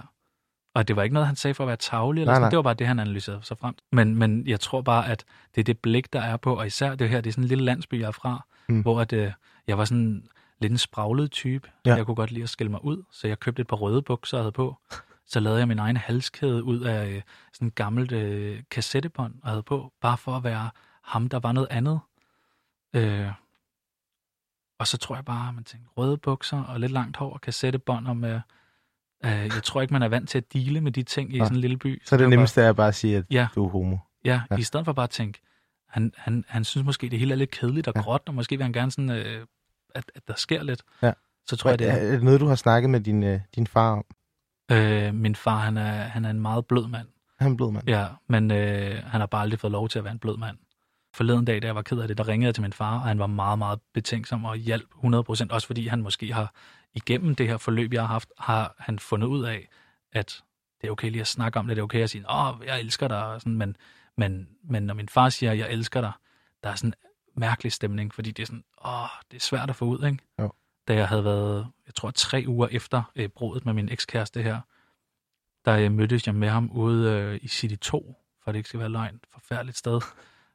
[0.75, 2.41] Og det var ikke noget, han sagde for at være tavlig, eller Nej, sådan.
[2.41, 2.49] nej.
[2.49, 3.75] det var bare det, han analyserede sig frem.
[3.91, 5.23] Men, men jeg tror bare, at
[5.55, 7.47] det er det blik, der er på, og især det her, det er sådan en
[7.47, 8.81] lille landsby, jeg er fra, Mm.
[8.81, 9.31] hvor at, øh,
[9.67, 10.27] jeg var sådan
[10.59, 11.69] lidt en spraglet type.
[11.85, 11.95] Ja.
[11.95, 14.37] Jeg kunne godt lide at skille mig ud, så jeg købte et par røde bukser,
[14.37, 14.77] jeg havde på.
[15.27, 17.21] Så lavede jeg min egen halskæde ud af øh,
[17.53, 20.69] sådan et gammelt øh, kassettebånd, jeg havde på, bare for at være
[21.11, 21.99] ham, der var noget andet.
[22.95, 23.27] Øh,
[24.79, 27.41] og så tror jeg bare, at man tænkte, røde bukser og lidt langt hår og
[27.41, 28.23] kassettebånd om...
[28.23, 28.41] Øh,
[29.25, 31.45] øh, jeg tror ikke, man er vant til at dele med de ting i Nej.
[31.45, 32.01] sådan en lille by.
[32.05, 33.47] Så det nemmeste er bare at sige, at Ja.
[33.55, 33.97] du er homo.
[34.25, 34.41] Ja, Ja.
[34.51, 35.39] ja, i stedet for bare at tænke,
[35.89, 37.99] han, han, han synes måske, det hele er lidt kedeligt og Ja.
[37.99, 38.03] ja.
[38.03, 39.45] gråt, og måske vil han gerne sådan, øh,
[39.95, 40.83] at, at der sker lidt.
[41.01, 41.13] Ja.
[41.45, 41.97] Så tror jeg, det er, er...
[42.07, 44.05] er det noget, du har snakket med din, øh, din far om?
[44.71, 47.07] Øh, min far, han er, han er en meget blød mand.
[47.39, 47.89] Han er en blød mand.
[47.89, 50.57] Ja, men øh, han har bare aldrig fået lov til at være en blød mand.
[51.13, 53.01] Forleden dag, da jeg var ked af det, der ringede jeg til min far, og
[53.01, 56.53] han var meget, meget betænksom og hjalp 100%, også fordi han måske har,
[56.93, 59.67] igennem det her forløb, jeg har haft, har han fundet ud af,
[60.11, 60.43] at
[60.81, 62.79] det er okay lige at snakke om det, det er okay at sige, åh, jeg
[62.79, 63.77] elsker dig, og sådan, men,
[64.17, 66.11] men, men når min far siger, jeg elsker dig,
[66.63, 69.75] der er sådan en mærkelig stemning, fordi det er sådan, åh, det er svært at
[69.75, 70.17] få ud, ikke?
[70.39, 70.51] Jo.
[70.87, 74.61] Da jeg havde været, jeg tror, tre uger efter øh, brudet med min ekskæreste her,
[75.65, 78.79] der øh, mødtes jeg med ham ude øh, i City 2, for det ikke skal
[78.79, 80.01] være løgn, forfærdeligt sted,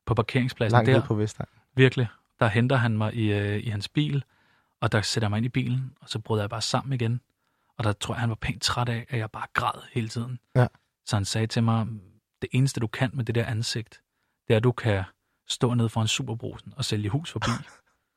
[0.07, 1.02] på parkeringspladsen Langt der.
[1.07, 1.48] på Vestegn.
[1.74, 2.07] Virkelig.
[2.40, 4.24] Der henter han mig i, øh, i hans bil,
[4.80, 7.20] og der sætter jeg mig ind i bilen, og så bryder jeg bare sammen igen.
[7.78, 10.38] Og der tror jeg, han var pænt træt af, at jeg bare græd hele tiden.
[10.54, 10.66] Ja.
[11.07, 11.86] Så han sagde til mig,
[12.42, 14.00] det eneste du kan med det der ansigt,
[14.48, 15.04] det er, at du kan
[15.48, 17.50] stå nede foran superbrusen og sælge hus forbi.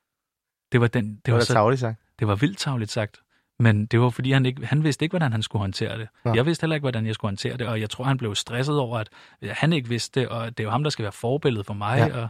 [0.71, 1.99] det var, den, det Det var var, så, sagt.
[2.19, 3.21] det var vildt tavligt sagt.
[3.59, 6.07] Men det var, fordi han, ikke, han vidste ikke, hvordan han skulle håndtere det.
[6.25, 6.33] Ja.
[6.33, 8.79] Jeg vidste heller ikke, hvordan jeg skulle håndtere det, og jeg tror, han blev stresset
[8.79, 9.09] over, at
[9.41, 11.97] han ikke vidste det, og det er jo ham, der skal være forbillede for mig.
[11.97, 12.21] Ja.
[12.21, 12.29] Og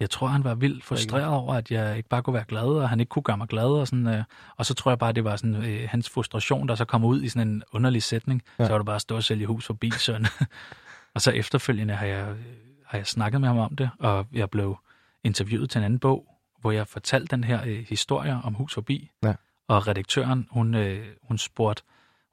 [0.00, 2.88] jeg tror, han var vildt frustreret over, at jeg ikke bare kunne være glad, og
[2.88, 3.64] han ikke kunne gøre mig glad.
[3.64, 4.24] Og, sådan, øh,
[4.56, 7.22] og så tror jeg bare, det var sådan, øh, hans frustration, der så kom ud
[7.22, 8.42] i sådan en underlig sætning.
[8.58, 8.64] Ja.
[8.64, 10.26] Så var det bare at stå og sælge hus forbi, søn.
[11.14, 12.26] og så efterfølgende har jeg,
[12.86, 14.78] har jeg snakket med ham om det, og jeg blev
[15.24, 16.26] interviewet til en anden bog,
[16.60, 19.10] hvor jeg fortalte den her øh, historie om hus forbi.
[19.22, 19.34] Ja.
[19.68, 21.82] Og redaktøren, hun, øh, hun spurgte,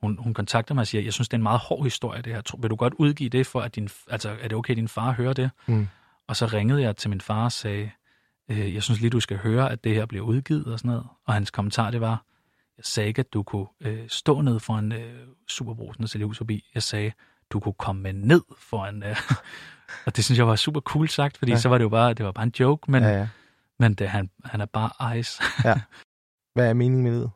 [0.02, 2.34] hun, hun kontaktede mig og siger, jeg synes, det er en meget hård historie, det
[2.34, 2.42] her.
[2.62, 5.12] Vil du godt udgive det, for at din, altså, er det okay, at din far
[5.12, 5.50] hører det?
[5.68, 5.88] Mm.
[6.28, 7.92] Og så ringede jeg til min far og sagde,
[8.50, 11.08] øh, jeg synes lige, du skal høre, at det her bliver udgivet og sådan noget.
[11.26, 12.24] Og hans kommentar, det var,
[12.78, 16.26] jeg sagde ikke, at du kunne øh, stå ned for en øh, superbrusen og sælge
[16.26, 16.64] hus forbi.
[16.74, 17.12] Jeg sagde,
[17.50, 19.04] du kunne komme ned for en...
[19.04, 19.16] Øh,
[20.06, 21.56] og det synes jeg var super cool sagt, fordi Ja.
[21.56, 21.60] ja.
[21.62, 23.18] så var det jo bare, det var bare en joke, men, Ja, ja.
[23.20, 23.28] ja.
[23.80, 25.44] men det, han, han er bare ice.
[26.56, 27.32] Hvad er meningen med livet?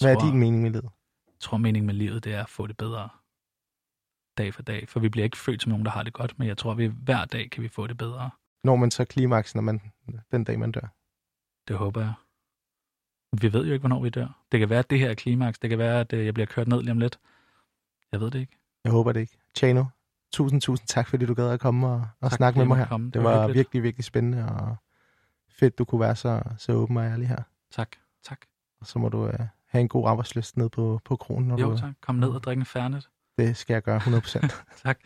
[0.00, 0.90] Hvad er tror, din mening med livet?
[1.40, 3.08] tror, meningen med livet, det er at få det bedre
[4.38, 4.88] dag for dag.
[4.88, 6.78] For vi bliver ikke født som nogen, der har det godt, men jeg tror, at
[6.78, 8.30] vi hver dag kan vi få det bedre.
[8.64, 9.80] når man så klimaks, når man,
[10.32, 10.86] den dag, man dør?
[11.68, 12.12] Det håber jeg.
[13.40, 14.42] Vi ved jo ikke, hvornår vi dør.
[14.52, 15.58] Det kan være, at det her er klimaks.
[15.58, 17.18] Det kan være, at øh, jeg bliver kørt ned lige om lidt.
[18.12, 18.56] Jeg ved det ikke.
[18.84, 19.38] Jeg håber det ikke.
[19.56, 19.84] Chano,
[20.32, 22.84] tusind, tusind tak, fordi du gad at komme og, og Tak, snakke med mig jeg
[22.84, 22.88] her.
[22.88, 23.06] komme.
[23.06, 24.76] Det, Det var, var var virkelig, virkelig spændende og
[25.60, 27.42] fedt, du kunne være så, så åben og ærlig her.
[27.70, 27.88] Tak.
[28.24, 28.38] Tak.
[28.80, 29.34] Og så må du uh,
[29.66, 31.48] have en god arbejdsløst ned på, på kronen.
[31.48, 31.92] Når Jo, du, tak.
[32.00, 33.08] Kom ned og drik en fernet.
[33.38, 34.62] Det skal jeg gøre 100%.
[34.84, 34.98] Tak.